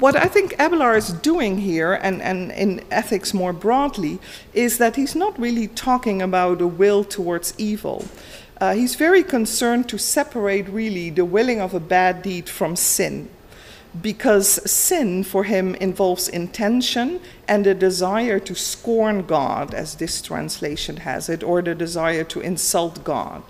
[0.00, 4.18] What I think Abelard is doing here, and, and in ethics more broadly,
[4.52, 8.04] is that he's not really talking about a will towards evil.
[8.60, 13.28] Uh, he's very concerned to separate really the willing of a bad deed from sin
[14.02, 20.98] because sin for him involves intention and a desire to scorn God, as this translation
[20.98, 23.42] has it, or the desire to insult God.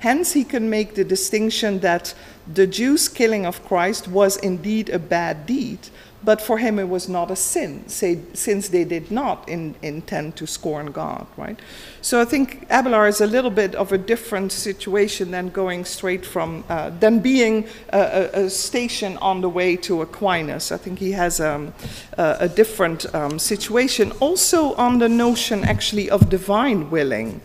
[0.00, 2.14] Hence, he can make the distinction that
[2.52, 5.78] the Jews' killing of Christ was indeed a bad deed,
[6.26, 10.34] but for him it was not a sin, say, since they did not in, intend
[10.34, 11.58] to scorn God, right?
[12.02, 16.26] So I think Abelard is a little bit of a different situation than going straight
[16.26, 20.72] from, uh, than being a, a, station on the way to Aquinas.
[20.72, 21.72] I think he has um,
[22.18, 24.10] a, a, different um, situation.
[24.18, 27.40] Also on the notion actually of divine willing.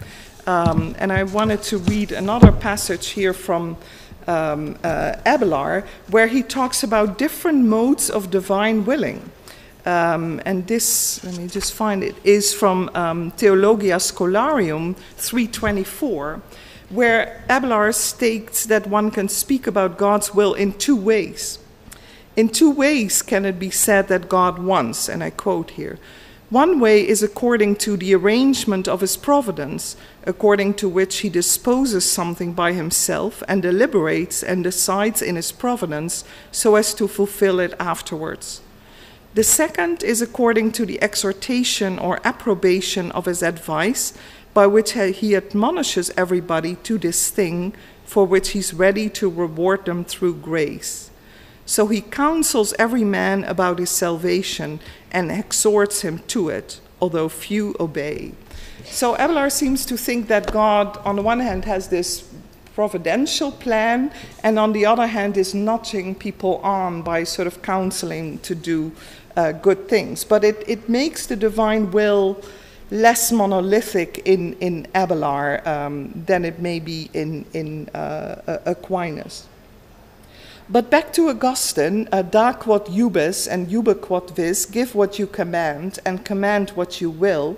[0.47, 3.77] Um, and I wanted to read another passage here from
[4.31, 9.29] um, uh, Abelard, where he talks about different modes of divine willing.
[9.85, 16.41] Um, and this, let me just find it, is from um, Theologia Scholarium 324,
[16.89, 21.59] where Abelard states that one can speak about God's will in two ways.
[22.35, 25.99] In two ways can it be said that God wants, and I quote here
[26.51, 32.09] one way is according to the arrangement of his providence, according to which he disposes
[32.09, 37.73] something by himself and deliberates and decides in his providence so as to fulfill it
[37.79, 38.61] afterwards.
[39.33, 44.13] The second is according to the exhortation or approbation of his advice,
[44.53, 50.03] by which he admonishes everybody to this thing for which he's ready to reward them
[50.03, 51.09] through grace.
[51.65, 57.73] So he counsels every man about his salvation and exhorts him to it, although few
[57.79, 58.33] obey.
[58.91, 62.29] So Abelard seems to think that God, on the one hand, has this
[62.75, 64.11] providential plan,
[64.43, 68.91] and on the other hand, is nudging people on by sort of counseling to do
[69.37, 70.25] uh, good things.
[70.25, 72.41] But it, it makes the divine will
[72.91, 79.47] less monolithic in, in Abelard um, than it may be in, in uh, Aquinas.
[80.69, 85.27] But back to Augustine, uh, da quod iubes and iube quod vis, give what you
[85.27, 87.57] command and command what you will.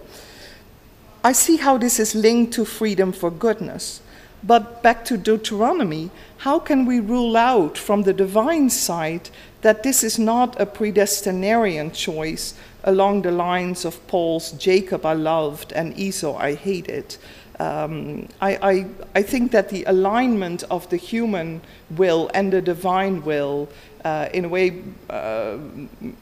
[1.26, 4.02] I see how this is linked to freedom for goodness.
[4.44, 9.30] But back to Deuteronomy, how can we rule out from the divine side
[9.62, 15.72] that this is not a predestinarian choice along the lines of Paul's Jacob I loved
[15.72, 17.16] and Esau I hated?
[17.64, 18.86] Um, I, I,
[19.16, 21.62] I, think that the alignment of the human
[21.92, 23.70] will and the divine will,
[24.04, 25.60] uh, in a way uh,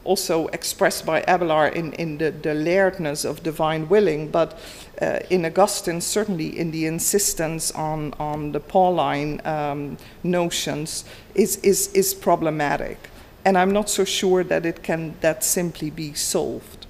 [0.03, 4.59] also expressed by Abelard in, in the, the lairdness of divine willing, but
[5.01, 11.87] uh, in Augustine, certainly in the insistence on, on the Pauline um, notions, is, is,
[11.93, 13.09] is problematic.
[13.45, 16.85] And I'm not so sure that it can that simply be solved.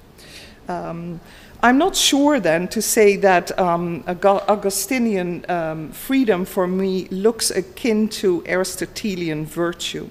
[0.68, 1.20] Um,
[1.64, 8.08] I'm not sure then to say that um, Augustinian um, freedom for me looks akin
[8.08, 10.08] to Aristotelian virtue.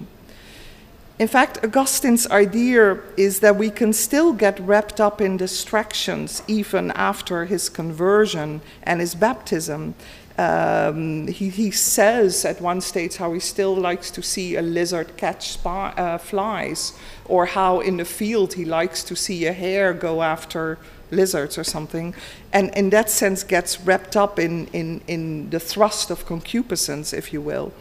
[1.20, 6.90] In fact, Augustine's idea is that we can still get wrapped up in distractions even
[6.92, 9.94] after his conversion and his baptism.
[10.38, 15.18] Um, he, he, says at one stage how he still likes to see a lizard
[15.18, 16.94] catch spa, uh, flies,
[17.26, 20.80] or how in the field he likes to see a hare go after
[21.12, 22.16] lizards or something,
[22.52, 27.34] and in that sense gets wrapped up in, in, in the thrust of concupiscence, if
[27.34, 27.72] you will.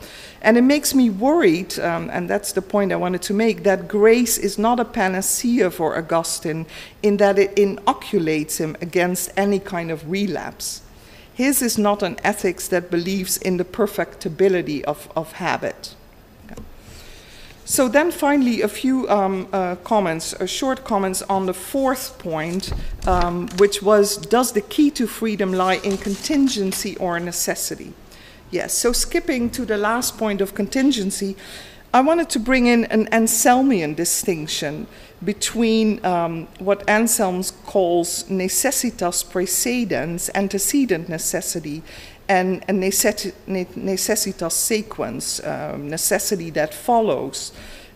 [0.43, 3.89] And it makes me worried, um, and that's the point I wanted to make, that
[3.89, 6.67] grace is not a panacea for Augustine
[7.03, 10.83] in that it inoculates him against any kind of relapse.
[11.33, 15.95] His is not an ethics that believes in the perfectibility of, of habit.
[17.71, 22.73] So then finally, a few um, uh, comments, uh, short comments on the fourth point,
[23.07, 27.93] um, which was, does the key to freedom lie in contingency or necessity?
[28.51, 31.37] Yes, so skipping to the last point of contingency,
[31.95, 34.89] I wanted to bring in an Anselmian distinction
[35.25, 41.85] between um, what Anselm calls necessitas praecedens, antecedent necessity,
[42.31, 47.51] and a necessitas sequens, um, necessity that follows,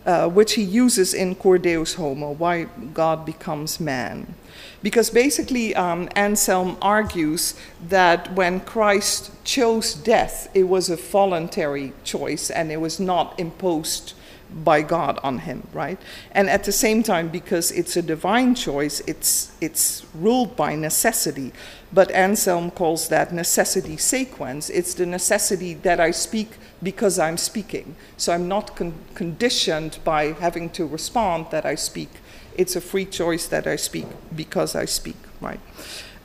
[0.05, 4.35] uh, which he uses in Cur Deus Homo, why God becomes man.
[4.83, 7.55] Because basically, um, Anselm argues
[7.87, 14.15] that when Christ chose death, it was a voluntary choice and it was not imposed
[14.63, 15.97] by God on him, right?
[16.31, 21.51] And at the same time, because it's a divine choice, it's, it's ruled by necessity.
[21.95, 24.69] But Anselm calls that necessity sequens.
[24.69, 27.95] It's the necessity that I speak because I'm speaking.
[28.17, 32.09] So I'm not con- conditioned by having to respond that I speak.
[32.57, 35.61] It's a free choice that I speak because I speak, right?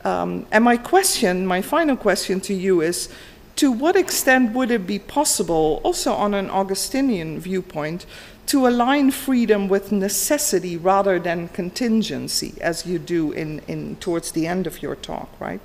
[0.03, 3.07] Um, and my question, my final question to you is
[3.55, 8.05] to what extent would it be possible, also on an Augustinian viewpoint,
[8.47, 14.47] to align freedom with necessity rather than contingency, as you do in, in towards the
[14.47, 15.61] end of your talk, right?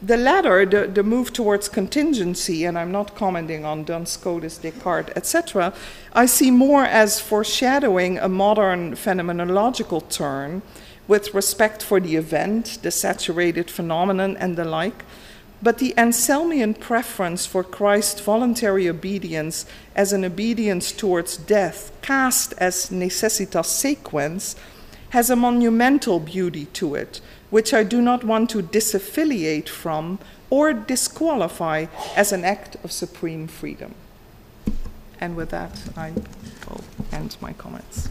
[0.00, 5.12] The latter, the, the move towards contingency, and I'm not commenting on Duns Scotus, Descartes,
[5.16, 5.74] etc.,
[6.12, 10.62] I see more as foreshadowing a modern phenomenological turn
[11.08, 15.04] with respect for the event, the saturated phenomenon, and the like,
[15.62, 22.90] but the Anselmian preference for Christ's voluntary obedience as an obedience towards death, cast as
[22.90, 24.54] necessitas sequens,
[25.10, 27.20] has a monumental beauty to it,
[27.50, 30.18] which I do not want to disaffiliate from
[30.50, 33.94] or disqualify as an act of supreme freedom.
[35.20, 36.12] And with that, I
[36.68, 38.08] will end my comments.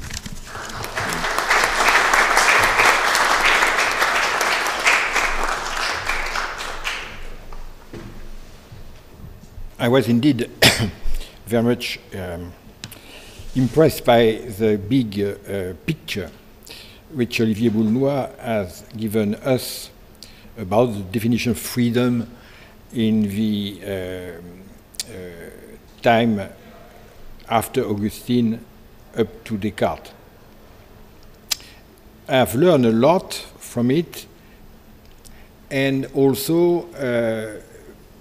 [9.79, 10.49] I was indeed
[11.45, 12.51] very much um,
[13.55, 16.31] impressed by the big uh, picture
[17.11, 19.91] which Olivier Boulnois has given us
[20.57, 22.27] about the definition of freedom
[22.91, 25.13] in the uh, uh,
[26.01, 26.41] time
[27.47, 28.59] after Augustine
[29.15, 30.11] up to Descartes.
[32.27, 34.25] I have learned a lot from it,
[35.69, 37.61] and also, uh,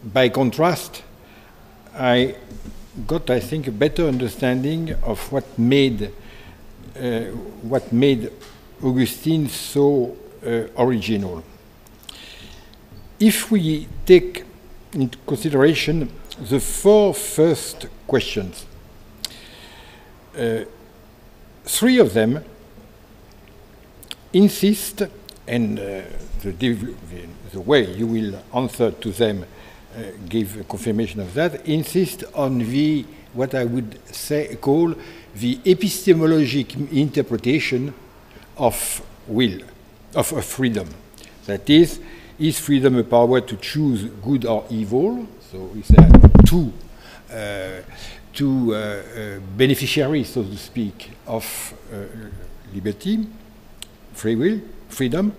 [0.05, 1.03] by contrast,
[1.99, 2.37] I
[3.07, 6.13] got, I think, a better understanding of what made
[6.99, 7.21] uh,
[7.63, 8.31] what made
[8.83, 11.43] Augustine so uh, original.
[13.19, 14.45] If we take
[14.93, 16.11] into consideration
[16.41, 18.67] the four first questions,
[20.39, 20.65] uh,
[21.65, 22.45] three of them
[24.33, 25.03] insist,
[25.47, 26.03] and uh,
[26.43, 26.53] the,
[27.53, 29.47] the, way you will answer to them
[30.29, 34.95] give a confirmation of that, insist on the, what I would say, call
[35.35, 37.95] the epistemologic interpretation
[38.57, 39.61] of will,
[40.15, 40.89] of, of freedom.
[41.47, 42.01] That is,
[42.39, 45.27] is freedom a power to choose good or evil?
[45.51, 46.11] So there
[46.45, 46.73] two,
[47.33, 47.83] uh,
[48.33, 51.97] two uh, uh, beneficiaries, so to speak, of uh,
[52.75, 53.27] liberty,
[54.13, 55.33] free will, freedom?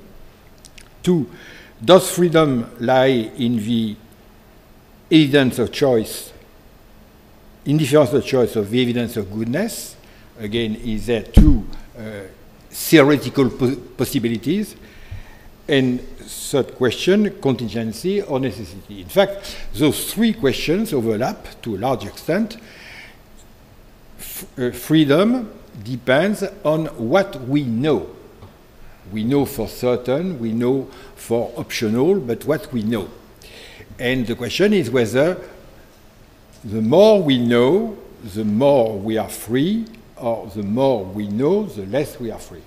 [1.03, 1.29] Two,
[1.84, 3.95] does freedom lie in the
[5.11, 6.31] evidence of choice,
[7.65, 9.95] indifference of choice of the evidence of goodness.
[10.39, 11.65] Again, is there two
[11.97, 12.01] uh,
[12.69, 14.75] theoretical po possibilities?
[15.67, 19.01] And third question, contingency or necessity.
[19.01, 22.57] In fact, those three questions overlap to a large extent.
[24.19, 25.51] F uh, freedom
[25.84, 28.09] depends on what we know.
[29.11, 33.09] We know for certain, we know for optional, but what we know.
[33.99, 35.37] And the question is whether
[36.63, 41.85] the more we know, the more we are free, or the more we know, the
[41.85, 42.63] less we are free.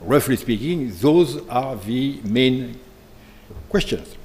[0.00, 2.80] Roughly speaking, those are the main
[3.68, 4.16] questions.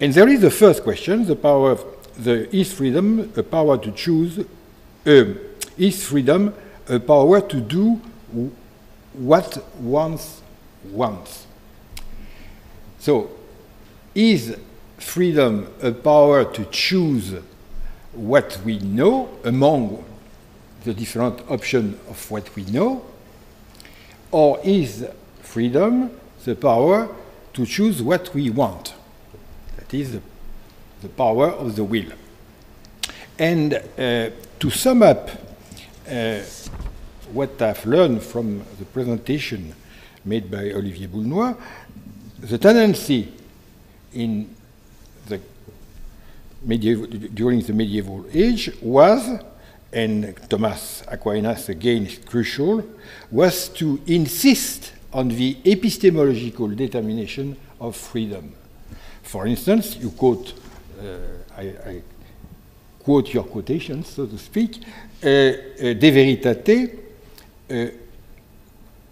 [0.00, 1.84] And there is the first question, the power of
[2.16, 4.38] the is freedom a power to choose,
[5.06, 5.24] uh,
[5.76, 6.54] is freedom
[6.88, 8.00] a power to do
[9.12, 10.18] what one
[10.90, 11.46] wants.
[12.98, 13.30] So,
[14.14, 14.56] is
[15.00, 17.34] freedom, a power to choose
[18.12, 20.04] what we know among
[20.84, 23.04] the different options of what we know?
[24.30, 25.06] Or is
[25.42, 26.10] freedom
[26.44, 27.08] the power
[27.54, 28.94] to choose what we want?
[29.76, 30.22] That is the,
[31.02, 32.12] the power of the will.
[33.38, 35.30] And uh, to sum up
[36.08, 36.40] uh,
[37.32, 39.74] what I've learned from the presentation
[40.24, 41.56] made by Olivier Boulnois,
[42.40, 43.32] the tendency
[44.12, 44.54] in
[46.62, 49.40] medieval, during the medieval age was,
[49.92, 52.84] and Thomas Aquinas again is crucial,
[53.30, 58.52] was to insist on the epistemological determination of freedom.
[59.22, 60.54] For instance, you quote,
[61.00, 61.16] uh,
[61.56, 62.02] I, I,
[63.02, 64.78] quote your quotations, so to speak,
[65.22, 66.98] uh, uh, De Veritate,
[67.70, 67.86] uh,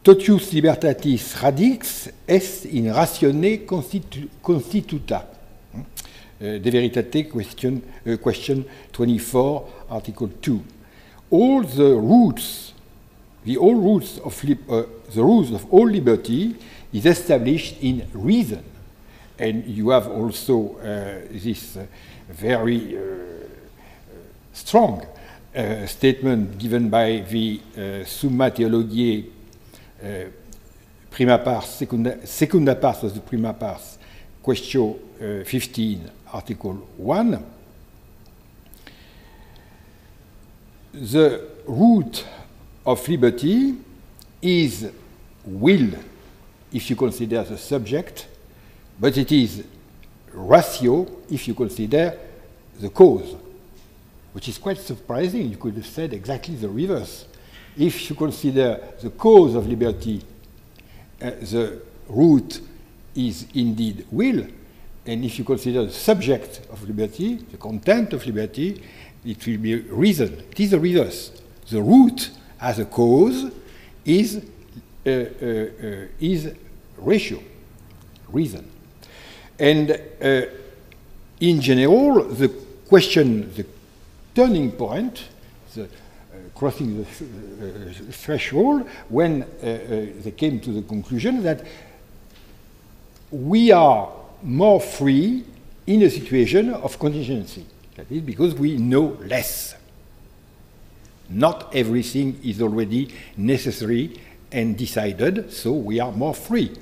[0.02, 5.26] totius libertatis radix est in ratione constitu constituta.
[6.40, 10.62] Uh, De Veritate, question, uh, question 24, Article 2.
[11.30, 12.72] All the roots,
[13.44, 14.82] the all roots of uh,
[15.14, 16.54] the rules of all liberty
[16.92, 18.62] is established in reason,
[19.38, 21.86] and you have also uh, this uh,
[22.28, 23.00] very uh,
[24.52, 25.04] strong
[25.54, 27.60] uh, statement given by the
[28.06, 29.24] Summa Theologiae
[31.10, 33.98] prima pars, secunda, secunda pars of the prima pars,
[34.42, 34.94] question
[35.44, 37.44] 15, Article 1,
[40.92, 42.24] the root
[42.84, 43.74] of liberty
[44.42, 44.90] is
[45.44, 45.90] will,
[46.72, 48.26] if you consider the subject,
[48.98, 49.64] but it is
[50.32, 52.18] ratio if you consider
[52.80, 53.36] the cause,
[54.32, 55.48] which is quite surprising.
[55.50, 57.26] You could have said exactly the reverse.
[57.76, 60.22] If you consider the cause of liberty,
[61.20, 62.60] uh, the root
[63.14, 64.46] is indeed will,
[65.08, 68.82] and if you consider the subject of liberty, the content of liberty,
[69.24, 70.44] it will be reason.
[70.50, 71.32] It is the reverse.
[71.70, 72.30] The root
[72.60, 73.50] as a cause
[74.04, 74.36] is,
[75.06, 76.52] uh, uh, uh, is
[76.98, 77.42] ratio,
[78.28, 78.70] reason.
[79.58, 80.42] And uh,
[81.40, 82.48] in general, the
[82.86, 83.64] question, the
[84.34, 85.24] turning point,
[85.74, 85.86] the, uh,
[86.54, 91.64] crossing the uh, threshold, when they came to the conclusion that
[93.30, 94.10] we are
[94.42, 95.44] more free
[95.86, 97.64] in a situation of contingency.
[97.96, 99.74] That is because we know less.
[101.28, 104.20] Not everything is already necessary
[104.50, 106.74] and decided, so we are more free.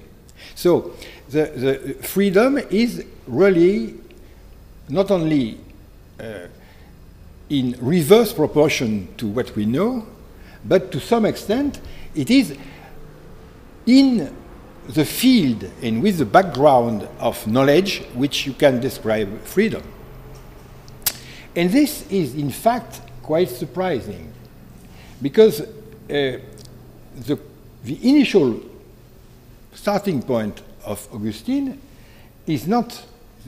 [0.55, 0.93] So
[1.31, 3.95] the, the freedom is really
[4.89, 5.59] not only
[6.20, 6.47] uh,
[7.49, 10.07] in reverse proportion to what we know,
[10.65, 11.81] but to some extent
[12.15, 12.57] it is
[13.87, 14.35] in
[14.88, 19.82] the field and with the background of knowledge which you can describe freedom.
[21.54, 24.32] And this is, in fact, quite surprising
[25.20, 25.66] because uh,
[26.08, 27.38] the,
[27.84, 28.60] the initial
[29.72, 31.80] starting point of Augustine
[32.46, 33.02] is not,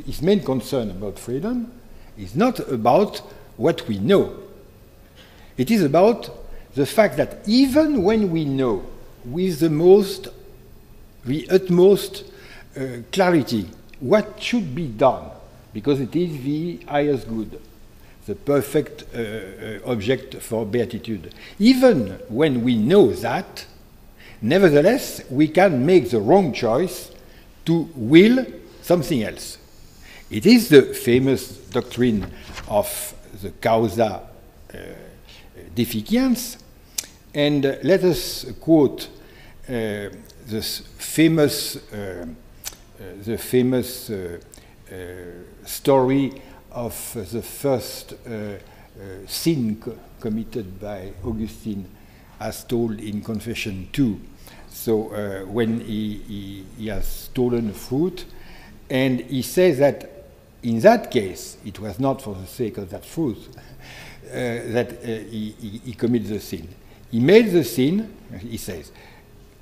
[0.04, 1.70] his main concern about freedom
[2.16, 3.18] is not about
[3.56, 4.36] what we know.
[5.56, 6.30] It is about
[6.74, 8.84] the fact that even when we know
[9.24, 10.28] with the most
[11.24, 12.24] the utmost
[12.76, 13.68] uh, clarity
[14.00, 15.30] what should be done,
[15.72, 17.60] because it is the highest good,
[18.26, 21.34] the perfect uh, uh, object for beatitude.
[21.58, 23.66] Even when we know that,
[24.40, 27.10] nevertheless, we can make the wrong choice
[27.64, 28.46] to will
[28.82, 29.58] something else.
[30.30, 32.30] It is the famous doctrine
[32.68, 34.22] of the causa
[34.72, 34.76] uh,
[35.74, 36.58] deficiens,
[37.34, 39.08] and uh, let us quote
[39.68, 40.08] uh,
[40.48, 44.38] this famous, uh, uh, the famous uh,
[45.64, 46.42] story
[46.72, 46.94] of
[47.30, 48.14] the first
[49.26, 51.86] sin co committed by Augustine,
[52.40, 54.20] as told in Confession 2.
[54.68, 58.24] So uh, when he, he, he, has stolen fruit,
[58.90, 60.24] and he says that
[60.62, 65.06] in that case, it was not for the sake of that fruit uh, that uh,
[65.06, 66.68] he, he, he committed the sin.
[67.10, 68.92] He made the sin, he says,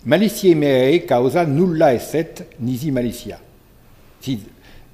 [0.06, 3.38] Maliciae meae causa nulla esset nisi malicia.
[4.20, 4.40] See,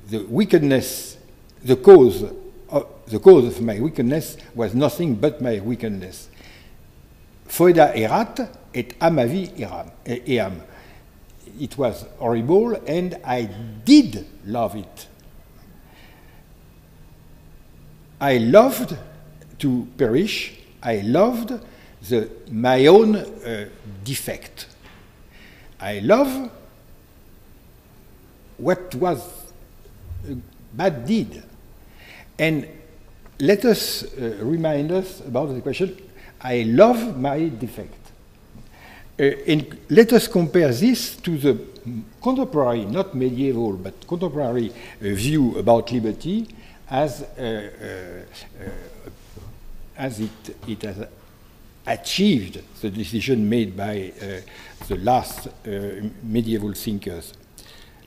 [0.08, 1.18] the wickedness,
[1.62, 2.24] the cause,
[2.70, 6.28] of, the cause of my wickedness was nothing but my wickedness.
[7.46, 8.40] Foeda erat
[8.74, 9.50] et amavi
[10.26, 10.62] eam.
[11.60, 13.42] It was horrible and I
[13.84, 15.08] did love it.
[18.18, 18.96] I loved
[19.58, 20.58] to perish.
[20.82, 21.52] I loved
[22.08, 23.68] the, my own uh,
[24.02, 24.68] defect.
[25.82, 26.50] I love
[28.56, 29.20] what was
[30.30, 30.36] a
[30.72, 31.42] bad deed.
[32.38, 32.68] And
[33.40, 35.96] let us uh, remind us about the question
[36.40, 37.98] I love my defect.
[39.18, 41.58] Uh, and let us compare this to the
[42.22, 46.46] contemporary, not medieval, but contemporary uh, view about liberty
[46.88, 48.70] as, uh, uh, uh,
[49.96, 51.08] as it, it has
[51.86, 54.12] achieved the decision made by
[54.88, 55.50] the last uh,
[56.22, 57.34] medieval thinkers.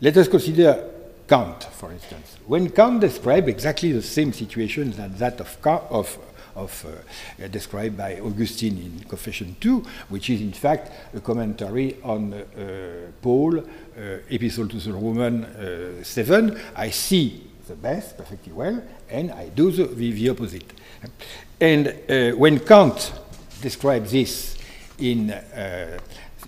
[0.02, 0.92] Let us consider
[1.28, 2.38] Kant, for instance.
[2.46, 5.58] When Kant described exactly the same situation as that of,
[5.90, 6.18] of,
[6.56, 12.34] of uh, described by Augustine in Confession 2, which is in fact a commentary on
[12.34, 13.64] uh, Paul,
[14.30, 16.60] Epistle to the Roman 7.
[16.76, 20.72] I see the best perfectly well, and I do the, the, the opposite.
[21.60, 23.14] And when Kant
[23.62, 24.58] describes this
[25.00, 25.34] in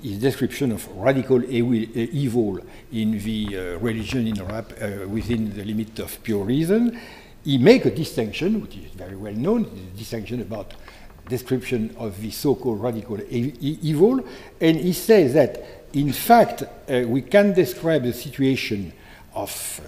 [0.02, 2.60] his description of radical evil
[2.92, 7.00] in the uh, religion in Europe uh, within the limit of pure reason,
[7.44, 10.74] he make a distinction, which is very well known, a distinction about
[11.30, 14.22] description of the so-called radical evil,
[14.62, 18.94] and he says that, in fact, uh, we can describe the situation
[19.34, 19.82] of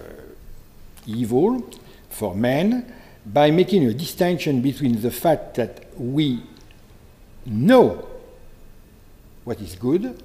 [1.06, 1.68] evil
[2.08, 2.92] for man
[3.26, 6.42] by making a distinction between the fact that we
[7.46, 8.09] know
[9.50, 10.22] what is good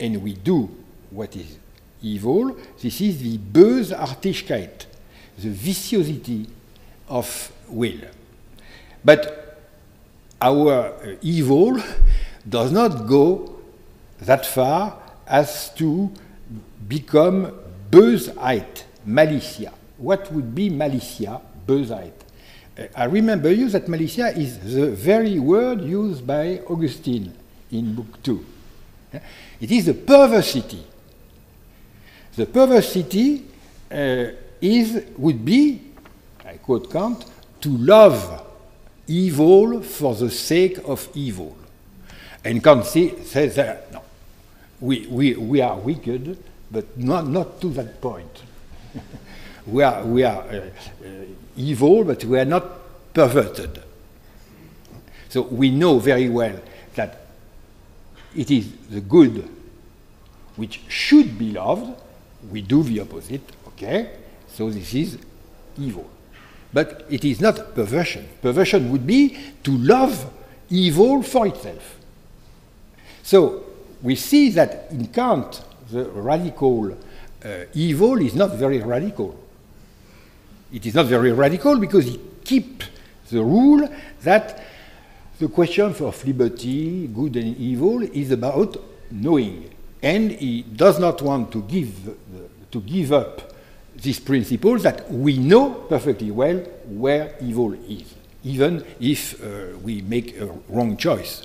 [0.00, 0.68] and we do
[1.10, 1.58] what is
[2.02, 2.56] evil.
[2.82, 4.86] This is the Bösartigkeit,
[5.38, 6.48] the viciosity
[7.08, 8.00] of will.
[9.04, 9.60] But
[10.42, 11.80] our uh, evil
[12.48, 13.60] does not go
[14.22, 16.10] that far as to
[16.88, 17.52] become
[17.92, 19.72] Bösheit, malicia.
[19.98, 22.12] What would be malicia, Bösheit?
[22.76, 27.32] Uh, I remember you that malicia is the very word used by Augustine
[27.70, 28.44] in Book 2.
[29.60, 30.84] It is a perversity.
[32.34, 33.44] The perversity
[33.90, 34.26] uh,
[34.60, 35.80] is, would be,
[36.44, 37.24] I quote Kant,
[37.62, 38.46] to love
[39.06, 41.56] evil for the sake of evil.
[42.44, 44.02] And Kant says that, no,
[44.80, 46.38] we, we, we are wicked,
[46.70, 48.42] but not, not to that point.
[49.66, 51.08] we are, we are uh, uh,
[51.56, 53.82] evil, but we are not perverted.
[55.28, 56.60] So we know very well
[56.94, 57.25] that
[58.36, 59.48] it is the good
[60.56, 61.94] which should be loved.
[62.50, 64.10] We do the opposite, okay?
[64.48, 65.18] So this is
[65.78, 66.08] evil.
[66.72, 68.28] But it is not perversion.
[68.42, 70.32] Perversion would be to love
[70.68, 71.96] evil for itself.
[73.22, 73.64] So
[74.02, 76.96] we see that in Kant, the radical
[77.44, 79.38] uh, evil is not very radical.
[80.72, 82.86] It is not very radical because he keeps
[83.30, 83.88] the rule
[84.22, 84.65] that
[85.38, 88.76] the question of liberty, good and evil, is about
[89.10, 89.70] knowing.
[90.02, 92.14] And he does not want to give, the,
[92.72, 93.52] to give up
[93.94, 98.14] this principle that we know perfectly well where evil is,
[98.44, 101.44] even if uh, we make a wrong choice.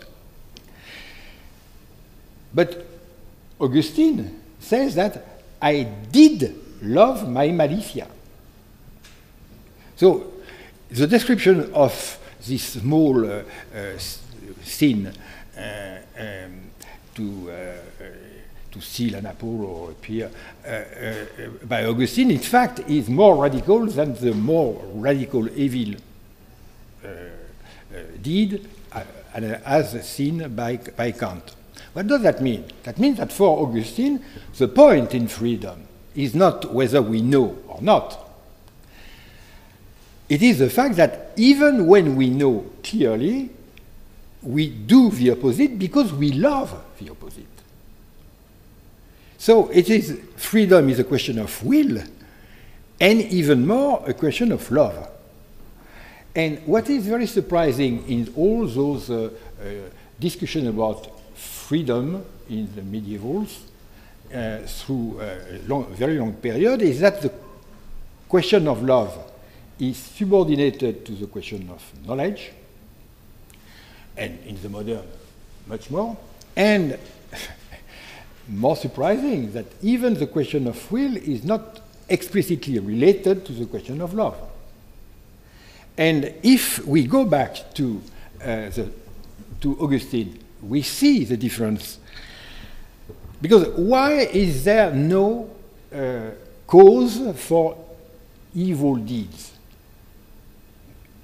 [2.54, 2.86] But
[3.60, 5.26] Augustine says that
[5.62, 8.08] I did love my malicia.
[9.96, 10.34] So
[10.90, 13.44] the description of this small uh,
[13.76, 13.98] uh,
[14.64, 15.08] sin
[15.58, 16.62] uh, um,
[17.14, 17.52] to
[18.72, 20.30] to steal an apple or a pear
[20.66, 25.96] uh, uh, by Augustine, in fact, is more radical than the more radical evil
[27.04, 27.08] uh,
[28.22, 28.68] deed
[29.66, 31.56] as seen by, by Kant.
[31.94, 32.66] What does that mean?
[32.84, 34.24] That means that for Augustine,
[34.58, 38.31] the point in freedom is not whether we know or not,
[40.32, 43.50] it is the fact that even when we know clearly,
[44.42, 47.44] we do the opposite because we love the opposite.
[49.38, 52.02] So it is freedom is a question of will,
[53.02, 55.10] and even more a question of love.
[56.34, 59.66] And what is very surprising in all those uh, uh,
[60.18, 63.58] discussions about freedom in the medievals
[64.34, 67.34] uh, through a long, very long period is that the
[68.30, 69.31] question of love
[69.82, 72.52] is subordinated to the question of knowledge,
[74.16, 75.02] and in the modern,
[75.66, 76.16] much more.
[76.56, 77.00] And
[78.48, 84.02] more surprising that even the question of will is not explicitly related to the question
[84.02, 84.38] of love.
[85.98, 88.02] And if we go back to,
[88.40, 88.92] uh, the,
[89.62, 91.98] to Augustine, we see the difference.
[93.42, 95.50] Because why is there no
[95.92, 96.30] uh,
[96.68, 97.76] cause for
[98.54, 99.54] evil deeds?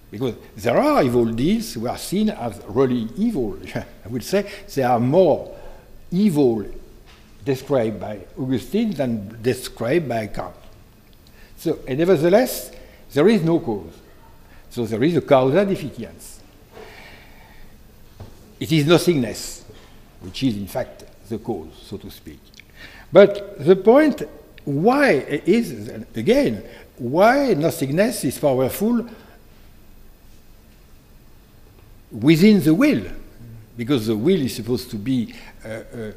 [0.09, 3.59] Because there are evil deeds who are seen as really evil.
[3.75, 5.55] I would say they are more
[6.11, 6.65] evil
[7.43, 10.55] described by Augustine than described by Kant.
[11.57, 12.71] So, and nevertheless,
[13.13, 13.93] there is no cause.
[14.69, 16.37] So there is a causa deficiens.
[18.59, 19.65] It is nothingness,
[20.21, 22.39] which is in fact the cause, so to speak.
[23.11, 24.23] But the point
[24.65, 25.11] why
[25.45, 26.63] is, again,
[26.97, 29.07] why nothingness is powerful
[32.11, 33.03] within the will,
[33.75, 36.11] because the will is supposed to be uh, uh,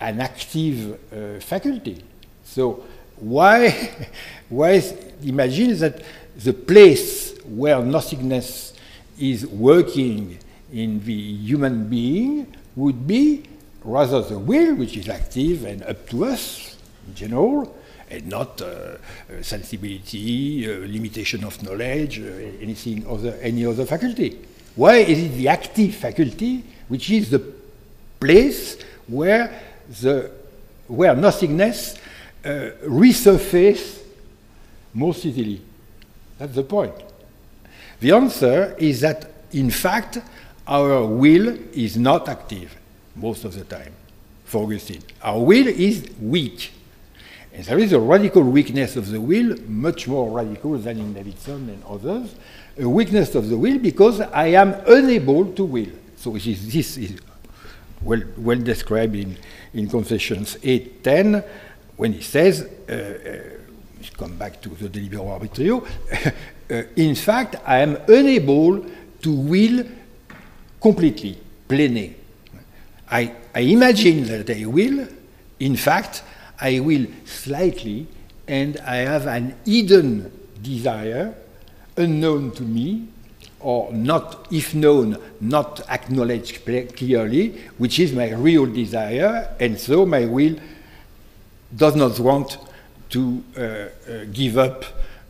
[0.00, 2.02] an active uh, faculty.
[2.44, 2.84] So
[3.16, 3.90] why,
[4.48, 4.82] why
[5.22, 6.02] imagine that
[6.36, 8.74] the place where nothingness
[9.18, 10.38] is working
[10.72, 13.44] in the human being would be
[13.84, 17.76] rather the will, which is active and up to us in general,
[18.10, 18.96] and not uh, uh,
[19.42, 22.24] sensibility, uh, limitation of knowledge, uh,
[22.60, 24.38] anything other, any other faculty.
[24.76, 27.42] Why is it the active faculty, which is the
[28.20, 28.76] place
[29.06, 29.60] where
[30.00, 30.30] the
[30.86, 31.96] where nothingness
[32.44, 32.48] uh,
[32.84, 34.00] resurface
[34.92, 35.60] most easily?
[36.38, 36.94] That's the point.
[38.00, 40.18] The answer is that, in fact,
[40.66, 42.76] our will is not active
[43.14, 43.92] most of the time
[44.44, 45.02] for Augustine.
[45.22, 46.72] Our will is weak.
[47.52, 51.68] And there is a radical weakness of the will, much more radical than in Davidson
[51.68, 52.34] and others,
[52.78, 55.92] a weakness of the will because I am unable to will.
[56.16, 57.20] So this is,
[58.02, 59.36] well, well described in,
[59.72, 61.44] in Confessions 8.10
[61.96, 63.54] when he says, uh, uh,
[64.16, 65.86] come back to the De libero arbitrio,
[66.70, 68.84] uh, in fact, I am unable
[69.22, 69.84] to will
[70.80, 71.38] completely,
[71.68, 72.16] plainly.
[73.10, 75.06] I, I imagine that I will,
[75.60, 76.22] in fact,
[76.60, 78.06] I will slightly,
[78.46, 80.30] and I have an hidden
[80.60, 81.34] desire,
[81.96, 83.08] unknown to me,
[83.60, 86.64] or not, if known, not acknowledged
[86.96, 90.56] clearly, which is my real desire, and so my will
[91.74, 92.58] does not want
[93.10, 93.88] to uh, uh,
[94.32, 94.84] give up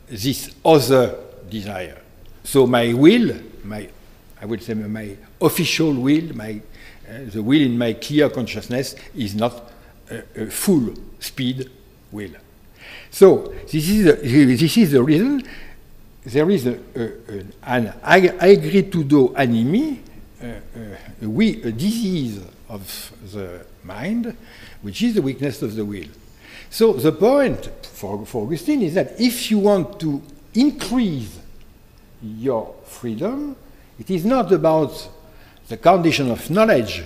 [0.07, 1.15] this other
[1.49, 2.01] desire.
[2.43, 3.87] So my will, my,
[4.41, 6.61] I would say my official will, my,
[7.09, 9.71] uh, the will in my clear consciousness is not
[10.11, 11.69] a, a full speed
[12.11, 12.31] will.
[13.11, 14.13] So this is the,
[14.45, 15.43] this is the reason
[16.25, 20.01] there is a, a, an aegritudo animi,
[20.41, 24.35] uh, uh, we, a disease of the mind,
[24.81, 26.07] which is the weakness of the will.
[26.69, 30.21] So the point for, for Augustine is that if you want to
[30.55, 31.39] increase
[32.21, 33.55] your freedom,
[33.99, 35.09] it is not about
[35.67, 37.03] the condition of knowledge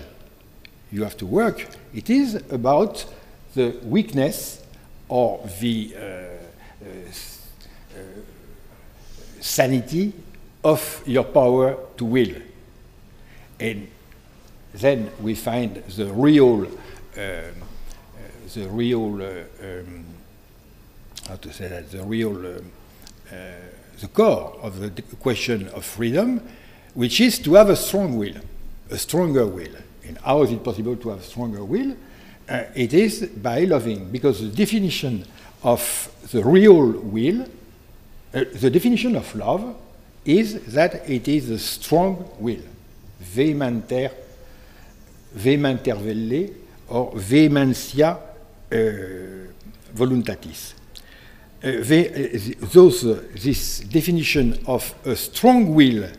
[0.91, 3.05] you have to work, it is about
[3.53, 4.63] the weakness
[5.07, 7.11] or the uh, uh,
[9.41, 10.13] sanity
[10.63, 12.35] of your power to will.
[13.59, 13.87] And
[14.73, 16.65] then we find the real,
[17.17, 17.41] uh,
[18.53, 20.05] the real, uh, um,
[21.27, 22.71] how to say that, the real, um,
[23.31, 23.35] uh,
[23.99, 26.41] the core of the question of freedom,
[26.93, 28.35] which is to have a strong will,
[28.89, 29.75] a stronger will.
[30.05, 31.95] And how is it possible to have stronger will?
[32.47, 35.25] Uh, it is by loving, because the definition
[35.63, 37.45] of the real will,
[38.33, 39.75] uh, the definition of love
[40.25, 42.61] is that it is a strong will,
[43.21, 44.11] vehementer,
[45.35, 46.49] vehementer velle,
[46.89, 48.77] or vehementia uh,
[49.93, 50.73] voluntatis.
[51.61, 51.71] Uh,
[52.71, 56.09] those, uh, this definition of a strong will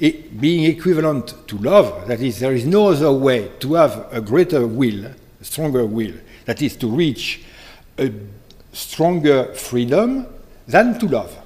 [0.00, 4.20] it being equivalent to love, that is, there is no other way to have a
[4.20, 6.14] greater will, a stronger will,
[6.46, 7.42] that is, to reach
[7.98, 8.10] a
[8.72, 10.26] stronger freedom
[10.66, 11.36] than to love.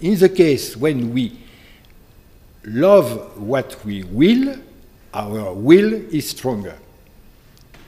[0.00, 1.38] In the case when we
[2.64, 4.56] love what we will,
[5.12, 6.76] our will is stronger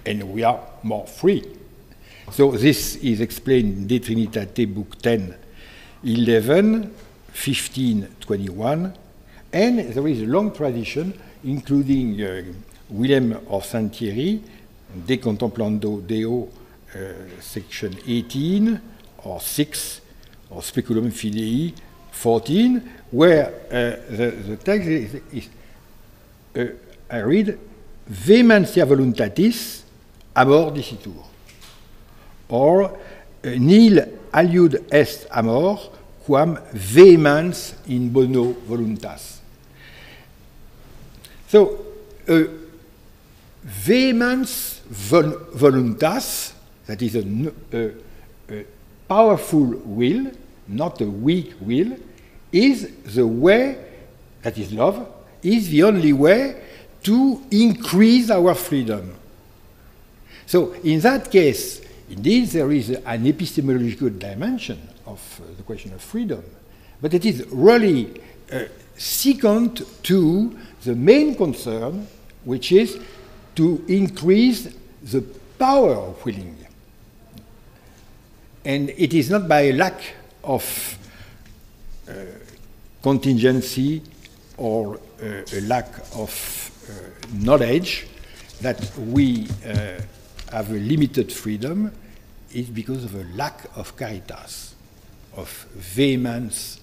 [0.04, 1.44] and we are more free.
[2.30, 5.34] So this is explained in De Trinitate, Book 10,
[6.04, 6.94] 11,
[7.32, 8.94] 15, 21,
[9.52, 12.42] and there is a long tradition, including uh,
[12.88, 14.42] William of Saint-Thierry,
[15.06, 16.48] De Contemplando Deo,
[16.94, 16.98] uh,
[17.40, 18.80] section 18,
[19.24, 20.00] or 6,
[20.50, 21.74] or Speculum Fidei
[22.12, 25.48] 14, where uh, the, the, text is, is
[26.56, 26.64] uh,
[27.10, 27.58] I read,
[28.08, 29.82] Vehementia voluntatis
[30.34, 31.24] amor dicitur,
[32.48, 32.90] or uh,
[33.58, 33.98] nil
[34.32, 35.90] aliud est amor
[36.24, 39.40] quam vehemens in bono voluntas.
[41.48, 41.86] So,
[42.28, 42.46] uh,
[43.62, 46.54] vehemens vol voluntas,
[46.86, 47.22] that is a,
[47.72, 47.90] a,
[49.08, 50.30] powerful will,
[50.68, 51.96] not a weak will,
[52.52, 53.84] is the way,
[54.42, 55.08] that is love,
[55.42, 56.62] is the only way
[57.02, 59.14] to increase our freedom.
[60.46, 66.00] So, in that case, indeed, there is an epistemological dimension of uh, the question of
[66.00, 66.42] freedom,
[67.00, 68.20] but it is really
[68.52, 68.64] uh,
[68.96, 72.06] second to the main concern,
[72.44, 72.98] which is
[73.56, 74.68] to increase
[75.02, 75.22] the
[75.58, 76.65] power of willing.
[78.66, 80.00] And it is not by a lack
[80.42, 80.98] of
[82.08, 82.14] uh,
[83.00, 84.02] contingency
[84.56, 85.86] or uh, a lack
[86.16, 86.92] of uh,
[87.32, 88.08] knowledge
[88.60, 90.00] that we uh,
[90.50, 91.92] have a limited freedom,
[92.52, 94.74] it's because of a lack of caritas,
[95.36, 96.80] of vehemens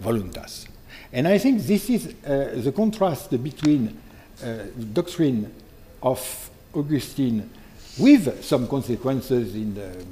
[0.00, 0.68] voluntas.
[1.12, 4.00] And I think this is uh, the contrast between
[4.40, 5.52] uh, the doctrine
[6.04, 7.50] of Augustine
[7.98, 10.06] with some consequences in the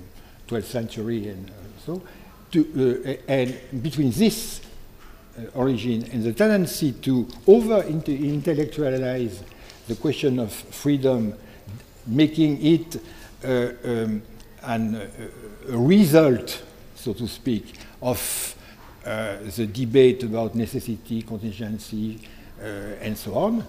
[0.48, 1.52] 12th century and uh,
[1.84, 2.02] so,
[2.50, 4.60] to, uh, and between this
[5.38, 9.42] uh, origin and the tendency to over intellectualize
[9.86, 11.34] the question of freedom,
[12.06, 13.00] making it
[13.44, 14.22] uh, um,
[14.62, 15.06] an, uh,
[15.70, 16.62] a result,
[16.94, 18.54] so to speak, of
[19.04, 22.18] uh, the debate about necessity, contingency,
[23.00, 23.60] and so on,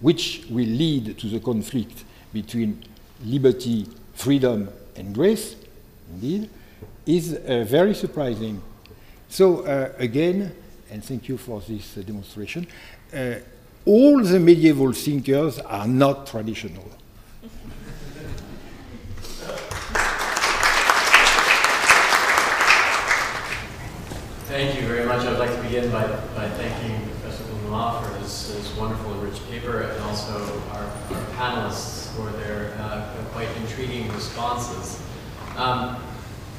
[0.00, 2.02] which will lead to the conflict
[2.32, 2.82] between
[3.24, 5.54] liberty, freedom, and grace,
[6.14, 6.50] indeed,
[7.06, 8.62] is uh, very surprising.
[9.28, 10.54] So, uh, again,
[10.90, 12.66] and thank you for this uh, demonstration,
[13.12, 13.34] uh,
[13.84, 16.88] all the medieval thinkers are not traditional.
[24.46, 25.26] Thank you very much.
[25.26, 29.22] I would like to begin by, by thanking Professor Boulnois for his, his wonderful and
[29.22, 35.02] rich paper and also our, our panelists for their uh, quite intriguing responses.
[35.56, 35.96] Um,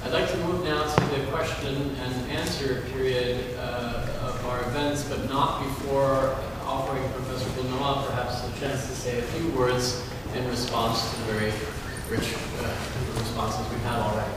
[0.05, 5.03] I'd like to move now to the question and answer period uh, of our events,
[5.09, 10.01] but not before offering Professor Boulnois perhaps a chance to say a few words
[10.33, 11.51] in response to the very
[12.09, 12.73] rich uh,
[13.19, 14.33] responses we've had already.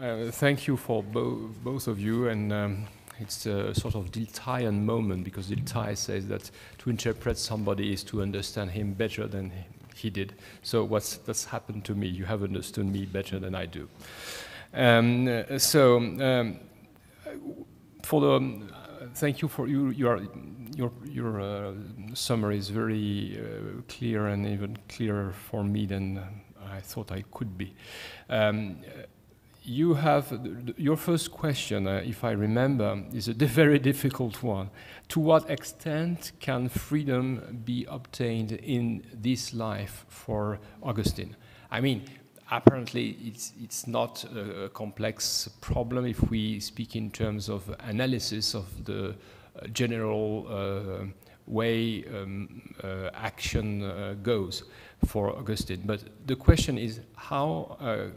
[0.00, 2.86] Uh, thank you for bo both of you, and um,
[3.20, 8.22] it's a sort of Diltheyan moment because Dilthey says that to interpret somebody is to
[8.22, 9.52] understand him better than
[9.98, 10.34] he did.
[10.62, 12.06] So what's that's happened to me?
[12.06, 13.88] You have understood me better than I do.
[14.74, 16.60] Um, so um,
[18.02, 18.62] for the
[19.14, 19.90] thank you for you.
[19.90, 20.20] Your
[20.76, 21.72] your your uh,
[22.14, 26.22] summary is very uh, clear and even clearer for me than
[26.70, 27.74] I thought I could be.
[28.28, 28.76] Um,
[29.62, 30.32] you have
[30.78, 34.70] your first question, uh, if I remember, is a very difficult one.
[35.08, 41.34] To what extent can freedom be obtained in this life for Augustine?
[41.70, 42.02] I mean,
[42.50, 48.84] apparently it's, it's not a, complex problem if we speak in terms of analysis of
[48.84, 49.10] the
[49.60, 51.06] uh, general uh,
[51.46, 54.64] way um, uh, action uh, goes
[55.06, 55.82] for Augustine.
[55.86, 58.08] But the question is how uh,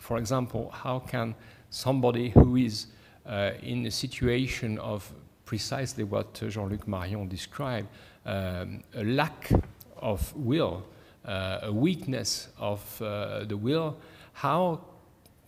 [0.00, 1.34] for example, how can
[1.68, 2.86] somebody who is
[3.26, 5.12] uh, in a situation of
[5.50, 7.88] precisely what Jean-Luc Marion described,
[8.24, 9.50] um, a lack
[9.96, 10.84] of will,
[11.24, 13.96] uh, a weakness of uh, the will,
[14.32, 14.80] how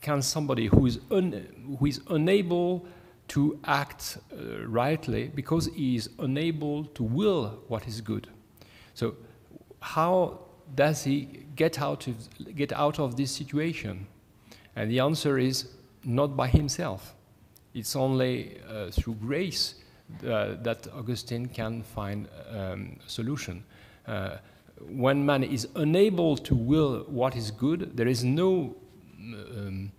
[0.00, 2.84] can somebody who is, who is unable
[3.28, 8.26] to act uh, rightly because he is unable to will what is good?
[8.94, 9.14] So
[9.78, 10.40] how
[10.74, 12.16] does he get out of,
[12.56, 14.08] get out of this situation?
[14.74, 15.68] And the answer is
[16.02, 17.14] not by himself.
[17.72, 19.76] It's only uh, through grace
[20.24, 23.64] uh, that Augustine can find um, a solution.
[24.06, 24.36] Uh,
[24.88, 28.74] when man is unable to will what is good, there is no
[29.20, 29.92] um,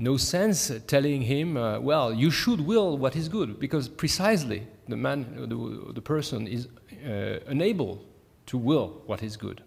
[0.00, 4.96] no sense telling him, uh, well, you should will what is good, because precisely the
[4.96, 6.68] man, the, the person is
[7.06, 8.02] uh, unable
[8.46, 9.62] to will what is good.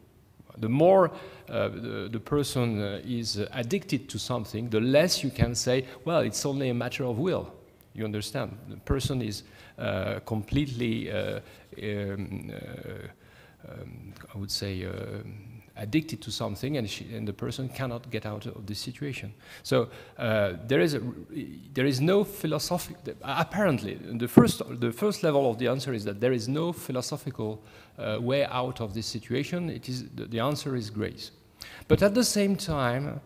[0.58, 1.12] The more
[1.50, 6.20] uh, the, the, person uh, is addicted to something, the less you can say, well,
[6.20, 7.54] it's only a matter of will.
[7.94, 8.58] You understand?
[8.70, 9.44] The person is
[9.78, 11.40] uh, completely, uh,
[11.82, 14.92] um, uh, um, I would say, uh,
[15.76, 19.34] addicted to something and, she, and, the person cannot get out of this situation.
[19.64, 19.90] So
[20.20, 21.02] uh, there, is a,
[21.74, 23.16] there is no philosophical.
[23.24, 27.64] apparently, the first, the first level of the answer is that there is no philosophical
[28.20, 29.70] way out of this situation.
[29.70, 31.32] It is, the, the, answer is grace.
[31.88, 33.20] But at the same time,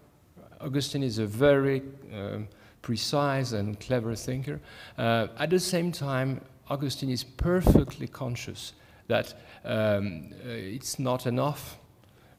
[0.61, 1.83] Augustine is a very
[2.13, 2.47] um,
[2.81, 4.59] precise and clever thinker.
[4.97, 8.73] Uh, at the same time, Augustine is perfectly conscious
[9.07, 9.33] that
[9.63, 11.77] um, uh, it's not enough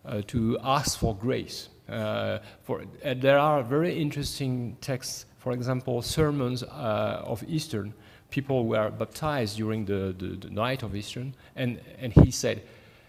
[0.05, 1.69] uh, to ask for grace.
[1.89, 2.85] Uh, for,
[3.17, 7.95] there are very interesting texts, for example, sermons uh, of Eastern.
[8.31, 12.63] People were baptized during the, the, the night of Eastern, and, and he said,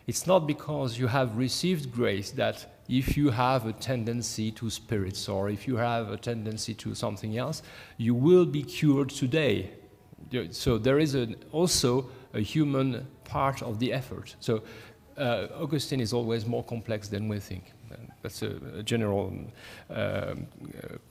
[0.08, 5.30] it's not because you have received grace that if you have a tendency to spirits
[5.30, 7.62] or if you have a tendency to something else,
[7.98, 9.72] you will be cured today.
[10.52, 14.36] So there is an, also a human part of the effort.
[14.40, 14.64] So
[15.18, 17.74] uh, Augustine is always more complex than we think.
[18.22, 19.48] That's a, a general um,
[19.96, 20.36] uh,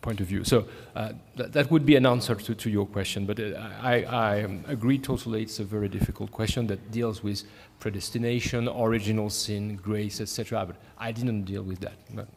[0.02, 0.44] point of view.
[0.44, 3.52] So uh, th that would be an answer to, to your question, but uh,
[3.82, 4.34] I, I
[4.68, 7.42] agree totally it's a very difficult question that deals with
[7.80, 10.66] predestination, original sin, grace, etc.
[10.66, 11.96] But I didn't deal with that.
[12.14, 12.28] But,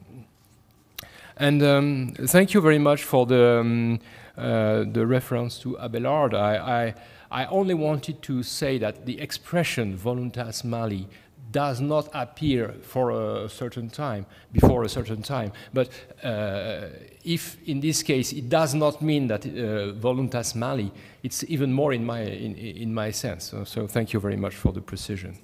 [1.37, 3.99] And um, thank you very much for the, um,
[4.37, 6.33] uh, the reference to Abelard.
[6.33, 6.93] I,
[7.31, 11.07] I, I, only wanted to say that the expression voluntas mali
[11.51, 15.51] does not appear for a certain time, before a certain time.
[15.73, 15.89] But
[16.23, 16.89] uh,
[17.23, 20.91] if in this case it does not mean that uh, voluntas mali,
[21.23, 23.45] it's even more in my, in, in my sense.
[23.45, 25.37] So, so thank you very much for the precision.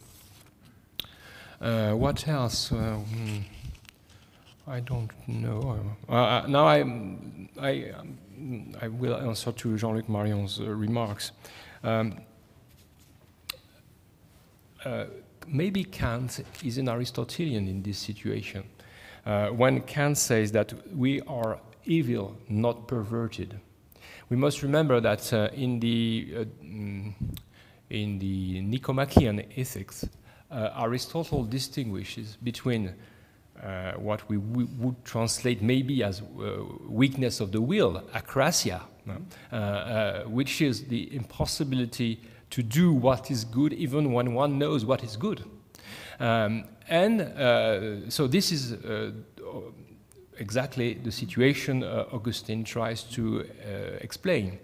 [1.59, 2.71] Uh, what else?
[2.71, 3.39] Uh, hmm,
[4.67, 5.95] I don't know.
[6.07, 6.83] Uh, uh, now I,
[7.59, 7.93] I,
[8.81, 11.31] I will answer to Jean-Luc Marion's remarks.
[11.83, 12.21] Um,
[15.47, 18.63] maybe Kant is an Aristotelian in this situation.
[19.25, 23.59] Uh, when Kant says that we are evil, not perverted,
[24.29, 27.13] we must remember that uh, in the uh, mm,
[27.89, 30.05] in the Nicomachean Ethics,
[30.51, 32.93] uh, Aristotle distinguishes between
[33.63, 38.81] uh, what we would translate maybe as uh, weakness of the will, akrasia,
[40.27, 45.17] which is the impossibility to do what is good even when one knows what is
[45.17, 45.43] good.
[46.19, 49.11] Um, and uh, so this is uh,
[50.39, 54.59] exactly the situation uh, Augustine tries to uh, explain.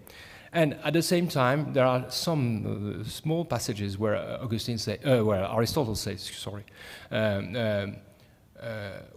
[0.52, 5.44] And at the same time, there are some uh, small passages where Augustine say, where
[5.44, 6.64] Aristotle says, sorry,
[7.10, 7.96] um,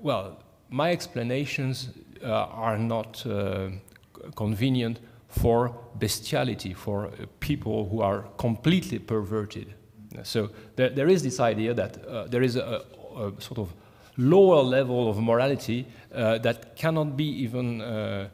[0.02, 1.90] well, my explanations
[2.24, 3.24] are not
[4.36, 9.74] convenient for bestiality, for uh, people who are completely perverted.
[10.24, 12.84] So there, there is this idea that uh, there is a,
[13.16, 13.74] a, sort of
[14.18, 18.30] lower level of morality uh, that cannot be even uh,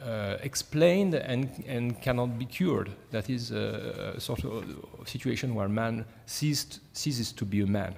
[0.00, 2.90] uh explained and, and cannot be cured.
[3.10, 4.64] That is a, a sort of
[5.06, 7.94] situation where man ceased, ceases to be a man.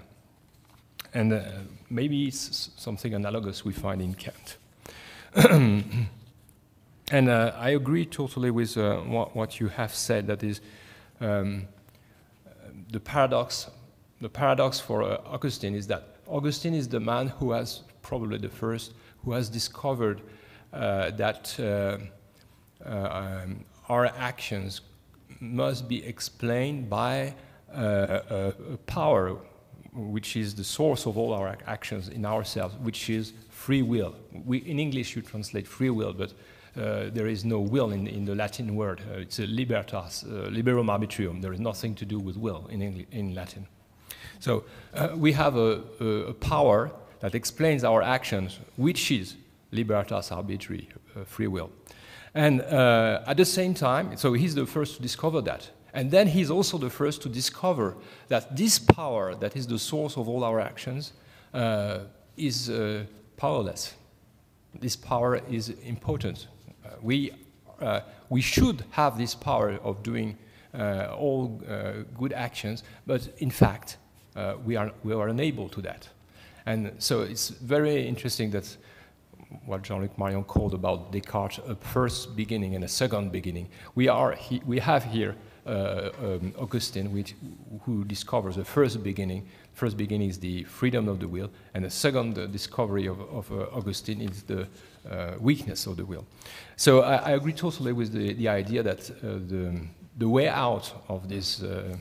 [1.14, 1.42] And uh,
[1.90, 4.56] maybe it's something analogous we find in Kant.
[7.12, 10.26] And uh, I agree totally with uh, what, what, you have said.
[10.26, 10.60] That is
[11.20, 11.68] um,
[12.90, 13.70] the paradox.
[14.20, 18.48] The paradox for uh, Augustine is that Augustine is the man who has probably the
[18.48, 18.92] first
[19.24, 20.20] who has discovered
[20.72, 21.98] uh, that uh,
[22.84, 24.80] uh, um, our actions
[25.40, 27.34] must be explained by
[27.72, 29.36] a, a power
[29.92, 34.14] which is the source of all our actions in ourselves, which is free will.
[34.44, 36.32] We, in English, you translate free will, but
[36.76, 39.00] there is no will in, in the Latin word.
[39.10, 41.40] Uh, it's a libertas, uh, liberum arbitrium.
[41.40, 43.66] There is nothing to do with will in, in Latin.
[44.38, 44.64] So
[45.14, 46.90] we have a, a, power
[47.20, 49.36] that explains our actions, which is
[49.72, 50.88] libertas arbitri,
[51.24, 51.70] free will.
[52.34, 55.70] And uh, at the same time, so he's the first to discover that.
[55.94, 57.96] And then he's also the first to discover
[58.28, 61.14] that this power, that is the source of all our actions,
[61.54, 62.00] uh,
[62.36, 63.04] is uh,
[63.38, 63.94] powerless.
[64.78, 66.48] This power is impotent
[67.02, 67.32] we,
[67.80, 70.36] uh, we should have this power of doing
[70.74, 73.98] uh, all uh, good actions, but in fact,
[74.64, 76.08] we, are, we are unable to that.
[76.66, 78.76] And so it's very interesting that
[79.64, 83.68] what Jean-Luc Marion called about Descartes a first beginning and a second beginning.
[83.94, 85.36] We, are he, we have here
[85.66, 87.34] uh, um, Augustine, which,
[87.82, 89.46] who discovers the first beginning.
[89.74, 93.66] First beginning is the freedom of the will, and the second discovery of, of uh,
[93.72, 94.68] Augustine is the
[95.38, 96.26] weakness of the will.
[96.76, 99.80] So I, I, agree totally with the, the idea that uh, the,
[100.18, 101.96] the way out of this uh,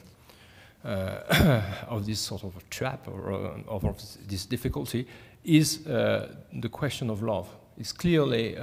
[1.87, 3.31] of this sort of trap or
[3.67, 5.07] of, of this difficulty
[5.43, 7.47] is the question of love.
[7.77, 8.55] It's clearly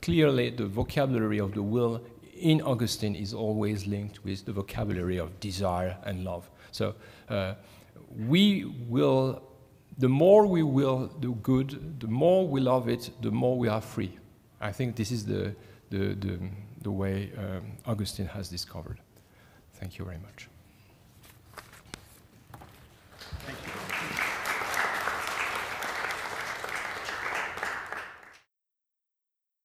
[0.00, 2.00] clearly the vocabulary of the will
[2.42, 6.50] in Augustine is always linked with the vocabulary of desire and love.
[6.72, 6.94] So
[7.28, 7.54] uh,
[8.28, 9.42] we will,
[10.02, 13.80] the more we will do good, the more we love it, the more we are
[13.80, 14.18] free.
[14.60, 15.54] I think this is the,
[15.90, 16.40] the, the,
[16.82, 18.98] the way um, Augustine has discovered.
[19.74, 20.48] Thank you very much.